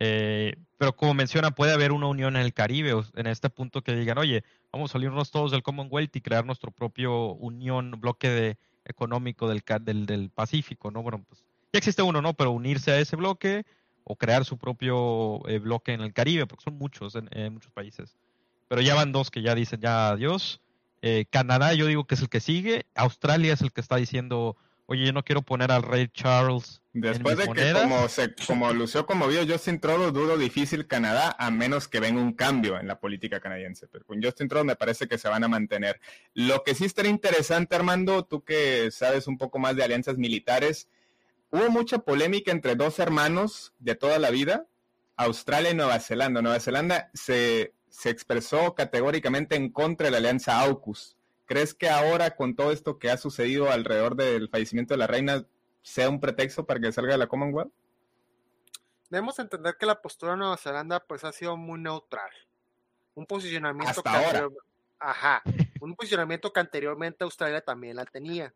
Eh, 0.00 0.56
pero 0.78 0.96
como 0.96 1.12
menciona, 1.12 1.50
puede 1.50 1.74
haber 1.74 1.92
una 1.92 2.06
unión 2.06 2.34
en 2.34 2.42
el 2.42 2.54
Caribe, 2.54 2.94
en 3.14 3.26
este 3.26 3.50
punto 3.50 3.82
que 3.82 3.94
digan, 3.94 4.16
oye, 4.16 4.42
vamos 4.72 4.90
a 4.90 4.92
salirnos 4.94 5.30
todos 5.30 5.52
del 5.52 5.62
Commonwealth 5.62 6.16
y 6.16 6.22
crear 6.22 6.46
nuestro 6.46 6.70
propio 6.70 7.34
unión, 7.34 7.90
bloque 8.00 8.30
de, 8.30 8.58
económico 8.86 9.48
del, 9.48 9.62
del, 9.82 10.06
del 10.06 10.30
Pacífico, 10.30 10.90
¿no? 10.90 11.02
Bueno, 11.02 11.22
pues 11.28 11.44
ya 11.74 11.78
existe 11.78 12.02
uno, 12.02 12.22
¿no? 12.22 12.34
Pero 12.34 12.52
unirse 12.52 12.92
a 12.92 13.00
ese 13.00 13.16
bloque 13.16 13.66
o 14.04 14.14
crear 14.14 14.44
su 14.44 14.58
propio 14.58 15.46
eh, 15.48 15.58
bloque 15.58 15.92
en 15.92 16.02
el 16.02 16.12
Caribe, 16.12 16.46
porque 16.46 16.62
son 16.62 16.78
muchos 16.78 17.16
en, 17.16 17.52
muchos 17.52 17.72
países. 17.72 18.16
Pero 18.68 18.80
ya 18.80 18.94
van 18.94 19.10
dos 19.10 19.30
que 19.30 19.42
ya 19.42 19.56
dicen 19.56 19.80
ya 19.80 20.10
adiós. 20.10 20.60
Eh, 21.02 21.26
Canadá 21.28 21.74
yo 21.74 21.86
digo 21.86 22.04
que 22.04 22.14
es 22.14 22.20
el 22.20 22.28
que 22.28 22.38
sigue. 22.38 22.86
Australia 22.94 23.52
es 23.52 23.60
el 23.60 23.72
que 23.72 23.80
está 23.80 23.96
diciendo, 23.96 24.56
oye, 24.86 25.04
yo 25.04 25.12
no 25.12 25.24
quiero 25.24 25.42
poner 25.42 25.72
al 25.72 25.82
rey 25.82 26.08
Charles. 26.12 26.80
Después 26.92 27.36
de 27.38 27.48
que 27.48 27.72
como, 27.72 28.08
se, 28.08 28.32
como 28.46 28.72
lució 28.72 29.04
como 29.04 29.26
vio 29.26 29.44
Justin 29.44 29.80
Trudeau, 29.80 30.12
dudo 30.12 30.38
difícil 30.38 30.86
Canadá, 30.86 31.34
a 31.40 31.50
menos 31.50 31.88
que 31.88 31.98
venga 31.98 32.20
un 32.20 32.34
cambio 32.34 32.78
en 32.78 32.86
la 32.86 33.00
política 33.00 33.40
canadiense. 33.40 33.88
Pero 33.88 34.04
con 34.06 34.22
Justin 34.22 34.46
Trudeau 34.46 34.64
me 34.64 34.76
parece 34.76 35.08
que 35.08 35.18
se 35.18 35.28
van 35.28 35.42
a 35.42 35.48
mantener. 35.48 36.00
Lo 36.34 36.62
que 36.62 36.76
sí 36.76 36.84
estaría 36.84 37.10
interesante, 37.10 37.74
Armando, 37.74 38.24
tú 38.24 38.44
que 38.44 38.92
sabes 38.92 39.26
un 39.26 39.38
poco 39.38 39.58
más 39.58 39.74
de 39.74 39.82
alianzas 39.82 40.18
militares, 40.18 40.88
Hubo 41.54 41.70
mucha 41.70 41.98
polémica 42.00 42.50
entre 42.50 42.74
dos 42.74 42.98
hermanos 42.98 43.72
de 43.78 43.94
toda 43.94 44.18
la 44.18 44.30
vida, 44.30 44.66
Australia 45.16 45.70
y 45.70 45.74
Nueva 45.74 46.00
Zelanda. 46.00 46.42
Nueva 46.42 46.58
Zelanda 46.58 47.12
se, 47.14 47.72
expresó 48.06 48.74
categóricamente 48.74 49.54
en 49.54 49.70
contra 49.70 50.06
de 50.06 50.10
la 50.10 50.16
alianza 50.16 50.58
AUKUS. 50.58 51.16
¿Crees 51.46 51.72
que 51.72 51.88
ahora, 51.88 52.34
con 52.34 52.56
todo 52.56 52.72
esto 52.72 52.98
que 52.98 53.08
ha 53.08 53.16
sucedido 53.16 53.70
alrededor 53.70 54.16
del 54.16 54.48
fallecimiento 54.48 54.94
de 54.94 54.98
la 54.98 55.06
reina, 55.06 55.46
sea 55.80 56.08
un 56.08 56.18
pretexto 56.18 56.66
para 56.66 56.80
que 56.80 56.90
salga 56.90 57.12
de 57.12 57.18
la 57.18 57.28
Commonwealth? 57.28 57.70
Debemos 59.08 59.38
entender 59.38 59.76
que 59.78 59.86
la 59.86 60.02
postura 60.02 60.32
de 60.32 60.38
Nueva 60.38 60.56
Zelanda 60.56 60.98
pues 61.06 61.22
ha 61.22 61.30
sido 61.30 61.56
muy 61.56 61.78
neutral. 61.78 62.30
Un 63.14 63.26
posicionamiento 63.26 63.90
Hasta 63.90 64.02
que 64.02 64.08
ahora. 64.08 64.38
anterior- 64.40 64.64
Ajá, 64.98 65.40
un 65.80 65.94
posicionamiento 65.94 66.52
que 66.52 66.58
anteriormente 66.58 67.22
Australia 67.22 67.60
también 67.60 67.94
la 67.94 68.06
tenía. 68.06 68.52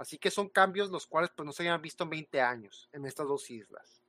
Así 0.00 0.16
que 0.16 0.30
son 0.30 0.48
cambios 0.48 0.88
los 0.88 1.06
cuales 1.06 1.30
pues 1.36 1.44
no 1.44 1.52
se 1.52 1.62
habían 1.62 1.82
visto 1.82 2.04
en 2.04 2.10
20 2.10 2.40
años 2.40 2.88
en 2.90 3.04
estas 3.04 3.28
dos 3.28 3.50
islas. 3.50 4.00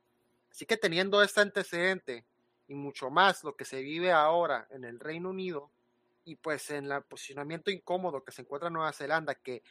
Así 0.50 0.64
que 0.64 0.78
teniendo 0.78 1.22
este 1.22 1.42
antecedente 1.42 2.24
y 2.66 2.72
mucho 2.74 3.10
más 3.10 3.44
lo 3.44 3.56
que 3.56 3.66
se 3.66 3.82
vive 3.82 4.10
ahora 4.10 4.66
en 4.70 4.84
el 4.84 4.98
Reino 4.98 5.28
Unido 5.28 5.70
y 6.24 6.36
pues 6.36 6.70
en 6.70 6.90
el 6.90 7.02
posicionamiento 7.02 7.70
incómodo 7.70 8.24
que 8.24 8.32
se 8.32 8.40
encuentra 8.40 8.70
Nueva 8.70 8.94
Zelanda, 8.94 9.34
que, 9.34 9.62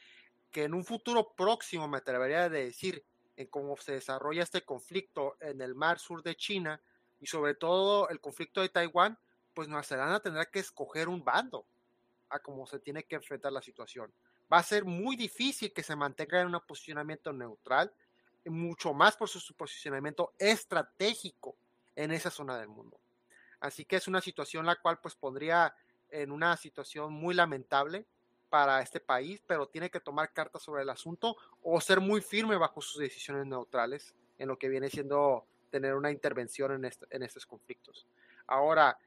que 0.52 0.66
en 0.66 0.76
un 0.76 0.86
futuro 0.86 1.34
próximo 1.36 1.88
me 1.88 1.98
atrevería 1.98 2.44
a 2.44 2.50
decir 2.50 3.04
en 3.36 3.48
cómo 3.48 3.76
se 3.78 3.94
desarrolla 3.94 4.44
este 4.44 4.62
conflicto 4.62 5.38
en 5.40 5.60
el 5.60 5.74
mar 5.74 5.98
sur 5.98 6.22
de 6.22 6.36
China 6.36 6.80
y 7.20 7.26
sobre 7.26 7.56
todo 7.56 8.10
el 8.10 8.20
conflicto 8.20 8.62
de 8.62 8.70
Taiwán, 8.70 9.18
pues 9.56 9.68
Nueva 9.68 9.82
Zelanda 9.82 10.20
tendrá 10.20 10.46
que 10.46 10.60
escoger 10.60 11.10
un 11.10 11.24
bando 11.24 11.66
a 12.30 12.38
cómo 12.38 12.68
se 12.68 12.78
tiene 12.78 13.06
que 13.06 13.16
enfrentar 13.16 13.52
la 13.52 13.64
situación. 13.64 14.14
Va 14.52 14.58
a 14.60 14.64
ser 14.64 14.86
muy 14.86 15.16
difícil 15.16 15.72
que 15.72 15.84
se 15.84 15.96
mantenga 15.96 16.42
en 16.42 16.54
un 16.54 16.62
posicionamiento 16.62 17.32
neutral, 17.32 17.94
y 18.44 18.50
mucho 18.50 18.94
más 18.94 19.16
por 19.16 19.30
su, 19.30 19.54
posicionamiento 19.54 20.34
estratégico 20.38 21.56
en 21.96 22.12
esa 22.12 22.30
zona 22.30 22.58
del 22.58 22.68
mundo. 22.68 23.00
Así 23.60 23.86
que 23.86 23.98
es 23.98 24.08
una 24.08 24.22
situación 24.22 24.66
la 24.66 24.76
cual 24.76 25.00
pues 25.00 25.16
pondría 25.16 25.74
en 26.10 26.32
una 26.32 26.58
situación 26.58 27.14
muy 27.14 27.36
lamentable 27.36 28.06
para 28.50 28.82
este 28.82 29.00
país, 29.00 29.42
pero 29.46 29.68
tiene 29.68 29.90
que 29.90 30.00
tomar 30.00 30.34
cartas 30.34 30.64
sobre 30.64 30.82
el 30.82 30.90
asunto 30.90 31.38
o 31.62 31.80
ser 31.80 32.02
muy 32.02 32.22
firme 32.22 32.58
bajo 32.58 32.82
sus 32.82 33.00
decisiones 33.00 33.46
neutrales 33.46 34.16
en 34.40 34.48
lo 34.48 34.58
que 34.58 34.68
viene 34.68 34.90
siendo 34.90 35.46
tener 35.70 35.96
una 35.96 36.12
intervención 36.12 36.74
en, 36.74 36.92
en 37.12 37.24
estos 37.24 37.46
conflictos. 37.46 38.08
Ahora, 38.48 38.98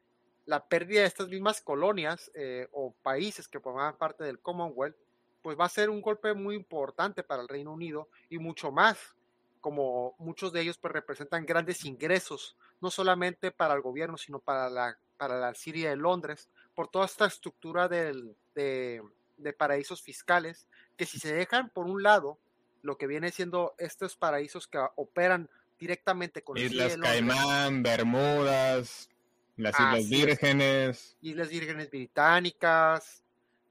la 0.46 0.66
pérdida 0.66 1.00
de 1.00 1.06
estas 1.06 1.28
mismas 1.28 1.60
colonias 1.60 2.30
eh, 2.34 2.68
o 2.72 2.92
países 3.02 3.48
que 3.48 3.60
formaban 3.60 3.96
parte 3.96 4.24
del 4.24 4.38
Commonwealth, 4.38 4.96
pues 5.44 5.60
va 5.60 5.66
a 5.66 5.68
ser 5.68 5.90
un 5.90 6.00
golpe 6.00 6.32
muy 6.32 6.56
importante 6.56 7.22
para 7.22 7.42
el 7.42 7.48
Reino 7.48 7.70
Unido 7.70 8.08
y 8.30 8.38
mucho 8.38 8.72
más, 8.72 9.14
como 9.60 10.14
muchos 10.18 10.54
de 10.54 10.62
ellos 10.62 10.78
pues 10.78 10.94
representan 10.94 11.44
grandes 11.44 11.84
ingresos, 11.84 12.56
no 12.80 12.90
solamente 12.90 13.50
para 13.50 13.74
el 13.74 13.82
gobierno, 13.82 14.16
sino 14.16 14.38
para 14.38 14.70
la, 14.70 14.98
para 15.18 15.38
la 15.38 15.54
Siria 15.54 15.90
de 15.90 15.96
Londres, 15.96 16.48
por 16.74 16.88
toda 16.88 17.04
esta 17.04 17.26
estructura 17.26 17.88
del- 17.88 18.34
de, 18.54 19.02
de 19.36 19.52
paraísos 19.52 20.00
fiscales, 20.00 20.66
que 20.96 21.04
si 21.04 21.18
se 21.18 21.34
dejan 21.34 21.68
por 21.68 21.84
un 21.84 22.02
lado 22.02 22.38
lo 22.80 22.96
que 22.96 23.06
viene 23.06 23.30
siendo 23.30 23.74
estos 23.76 24.16
paraísos 24.16 24.66
que 24.66 24.78
operan 24.96 25.50
directamente 25.78 26.42
con 26.42 26.56
Islas 26.56 26.96
Caimán, 26.96 27.82
Bermudas, 27.82 29.10
las 29.56 29.74
Islas 29.78 29.98
es. 30.00 30.08
Vírgenes. 30.08 31.16
Islas 31.20 31.48
Vírgenes 31.50 31.90
Británicas, 31.90 33.23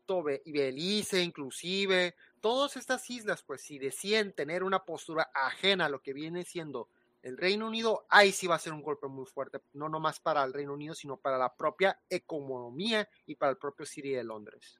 Tobe 0.06 0.42
y 0.46 0.52
Belice 0.52 1.22
inclusive, 1.24 2.16
todas 2.42 2.76
estas 2.78 3.10
islas, 3.10 3.44
pues 3.44 3.62
si 3.62 3.80
deciden 3.80 4.34
tener 4.34 4.64
una 4.64 4.84
postura 4.84 5.30
ajena 5.34 5.86
a 5.86 5.90
lo 5.90 6.02
que 6.02 6.14
viene 6.14 6.44
siendo 6.44 6.90
el 7.22 7.38
Reino 7.38 7.68
Unido, 7.68 8.06
ahí 8.10 8.34
sí 8.34 8.48
va 8.48 8.56
a 8.56 8.60
ser 8.60 8.74
un 8.74 8.82
golpe 8.82 9.08
muy 9.08 9.26
fuerte, 9.26 9.60
no 9.74 9.88
nomás 9.88 10.20
para 10.20 10.44
el 10.44 10.52
Reino 10.54 10.74
Unido, 10.74 10.94
sino 10.94 11.16
para 11.16 11.38
la 11.38 11.56
propia 11.56 11.98
economía 12.10 13.08
y 13.26 13.36
para 13.36 13.52
el 13.52 13.58
propio 13.58 13.86
City 13.86 14.10
de 14.10 14.24
Londres. 14.26 14.80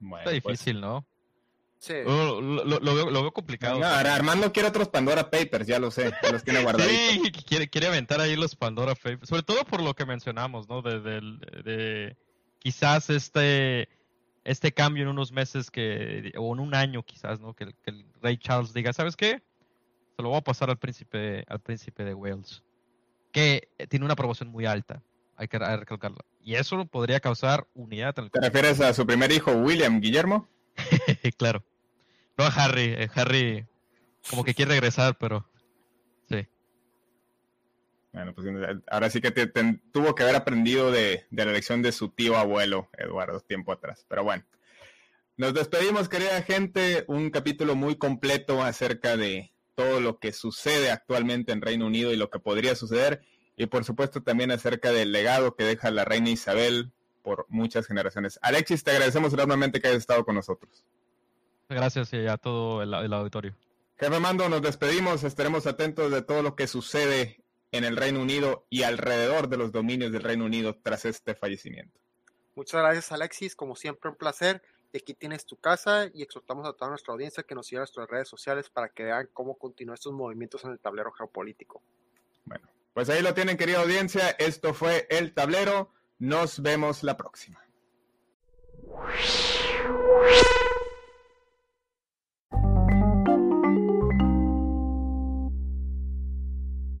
Bueno, 0.00 0.28
Está 0.28 0.42
pues, 0.42 0.58
difícil, 0.58 0.80
¿no? 0.80 1.06
Sí. 1.78 1.94
Lo, 2.04 2.40
lo- 2.40 2.80
veo, 2.94 3.08
lo 3.10 3.22
veo 3.22 3.32
complicado. 3.32 3.78
no, 3.78 3.86
ahora 3.86 4.14
Armando 4.14 4.52
quiere 4.52 4.68
otros 4.68 4.88
Pandora 4.88 5.30
Papers, 5.30 5.66
ya 5.66 5.78
lo 5.78 5.90
sé, 5.90 6.12
los 6.30 6.42
tiene 6.44 6.62
guardaditos. 6.62 7.24
Sí, 7.24 7.32
quiere, 7.46 7.70
quiere 7.70 7.86
aventar 7.86 8.20
ahí 8.20 8.34
los 8.36 8.56
Pandora 8.56 8.94
Papers, 8.94 9.28
sobre 9.28 9.42
todo 9.44 9.64
por 9.64 9.80
lo 9.82 9.94
que 9.94 10.04
mencionamos, 10.04 10.68
¿no? 10.68 10.82
De 10.82 12.16
quizás 12.58 13.08
este 13.10 13.88
este 14.44 14.72
cambio 14.72 15.02
en 15.04 15.08
unos 15.10 15.32
meses 15.32 15.70
que 15.70 16.32
o 16.36 16.52
en 16.54 16.60
un 16.60 16.74
año 16.74 17.02
quizás, 17.02 17.40
¿no? 17.40 17.54
Que, 17.54 17.64
el- 17.64 17.74
que 17.76 17.90
el 17.90 18.06
rey 18.22 18.36
Charles 18.38 18.72
diga, 18.72 18.92
¿sabes 18.92 19.16
qué? 19.16 19.42
Se 20.16 20.22
lo 20.22 20.30
voy 20.30 20.38
a 20.38 20.42
pasar 20.42 20.70
al 20.70 20.78
príncipe 20.78 21.44
al 21.48 21.60
príncipe 21.60 22.04
de 22.04 22.14
Wales, 22.14 22.62
que 23.32 23.68
eh, 23.78 23.86
tiene 23.86 24.04
una 24.04 24.14
aprobación 24.14 24.48
muy 24.50 24.66
alta, 24.66 25.02
hay 25.36 25.48
que 25.48 25.56
hay 25.58 25.70
que 25.74 25.76
recalcarlo. 25.78 26.18
Y 26.40 26.54
eso 26.54 26.84
podría 26.86 27.20
causar 27.20 27.66
unidad 27.74 28.18
en 28.18 28.24
el 28.24 28.30
¿Te 28.30 28.40
refieres 28.40 28.80
a 28.80 28.92
su 28.94 29.06
primer 29.06 29.30
hijo, 29.32 29.52
William 29.52 30.00
Guillermo? 30.00 30.48
claro. 31.36 31.64
No 32.38 32.44
a 32.44 32.48
Harry, 32.48 32.94
eh, 32.96 33.10
Harry 33.14 33.66
como 34.28 34.44
que 34.44 34.54
quiere 34.54 34.72
regresar, 34.72 35.16
pero 35.18 35.46
sí. 36.28 36.46
Bueno, 38.12 38.34
pues 38.34 38.46
ahora 38.88 39.08
sí 39.10 39.20
que 39.20 39.30
te- 39.30 39.46
te- 39.46 39.80
tuvo 39.92 40.14
que 40.14 40.24
haber 40.24 40.34
aprendido 40.36 40.90
de, 40.90 41.26
de 41.30 41.44
la 41.44 41.52
lección 41.52 41.80
de 41.82 41.92
su 41.92 42.08
tío 42.08 42.36
abuelo, 42.36 42.88
Eduardo, 42.98 43.40
tiempo 43.40 43.70
atrás. 43.72 44.04
Pero 44.08 44.24
bueno, 44.24 44.44
nos 45.36 45.54
despedimos, 45.54 46.08
querida 46.08 46.42
gente. 46.42 47.04
Un 47.06 47.30
capítulo 47.30 47.76
muy 47.76 47.96
completo 47.96 48.62
acerca 48.62 49.16
de 49.16 49.52
todo 49.76 50.00
lo 50.00 50.18
que 50.18 50.32
sucede 50.32 50.90
actualmente 50.90 51.52
en 51.52 51.62
Reino 51.62 51.86
Unido 51.86 52.12
y 52.12 52.16
lo 52.16 52.30
que 52.30 52.40
podría 52.40 52.74
suceder. 52.74 53.22
Y 53.56 53.66
por 53.66 53.84
supuesto 53.84 54.22
también 54.22 54.50
acerca 54.50 54.90
del 54.92 55.12
legado 55.12 55.54
que 55.54 55.64
deja 55.64 55.90
la 55.90 56.04
reina 56.04 56.30
Isabel 56.30 56.90
por 57.22 57.46
muchas 57.48 57.86
generaciones. 57.86 58.38
Alexis, 58.42 58.82
te 58.82 58.90
agradecemos 58.90 59.32
enormemente 59.34 59.80
que 59.80 59.88
hayas 59.88 60.00
estado 60.00 60.24
con 60.24 60.34
nosotros. 60.34 60.84
Gracias 61.68 62.12
y 62.12 62.26
a 62.26 62.36
todo 62.38 62.82
el, 62.82 62.92
el 62.92 63.12
auditorio. 63.12 63.54
Jefe 63.98 64.18
Mando, 64.18 64.48
nos 64.48 64.62
despedimos. 64.62 65.22
Estaremos 65.24 65.66
atentos 65.66 66.10
de 66.10 66.22
todo 66.22 66.42
lo 66.42 66.56
que 66.56 66.66
sucede 66.66 67.44
en 67.72 67.84
el 67.84 67.96
Reino 67.96 68.20
Unido 68.20 68.66
y 68.70 68.82
alrededor 68.82 69.48
de 69.48 69.56
los 69.56 69.72
dominios 69.72 70.12
del 70.12 70.22
Reino 70.22 70.44
Unido 70.44 70.78
tras 70.82 71.04
este 71.04 71.34
fallecimiento. 71.34 71.98
Muchas 72.54 72.80
gracias 72.82 73.12
Alexis, 73.12 73.54
como 73.54 73.76
siempre 73.76 74.10
un 74.10 74.16
placer. 74.16 74.62
Y 74.92 74.98
aquí 74.98 75.14
tienes 75.14 75.46
tu 75.46 75.56
casa 75.56 76.10
y 76.12 76.22
exhortamos 76.22 76.66
a 76.66 76.72
toda 76.72 76.90
nuestra 76.90 77.12
audiencia 77.12 77.44
que 77.44 77.54
nos 77.54 77.68
siga 77.68 77.78
en 77.78 77.82
nuestras 77.82 78.10
redes 78.10 78.28
sociales 78.28 78.68
para 78.70 78.88
que 78.88 79.04
vean 79.04 79.28
cómo 79.32 79.56
continúan 79.56 79.94
estos 79.94 80.12
movimientos 80.12 80.64
en 80.64 80.72
el 80.72 80.80
tablero 80.80 81.12
geopolítico. 81.12 81.80
Bueno, 82.44 82.68
pues 82.92 83.08
ahí 83.08 83.22
lo 83.22 83.32
tienen, 83.32 83.56
querida 83.56 83.82
audiencia. 83.82 84.30
Esto 84.30 84.74
fue 84.74 85.06
El 85.08 85.32
Tablero. 85.32 85.92
Nos 86.18 86.60
vemos 86.60 87.04
la 87.04 87.16
próxima. 87.16 87.64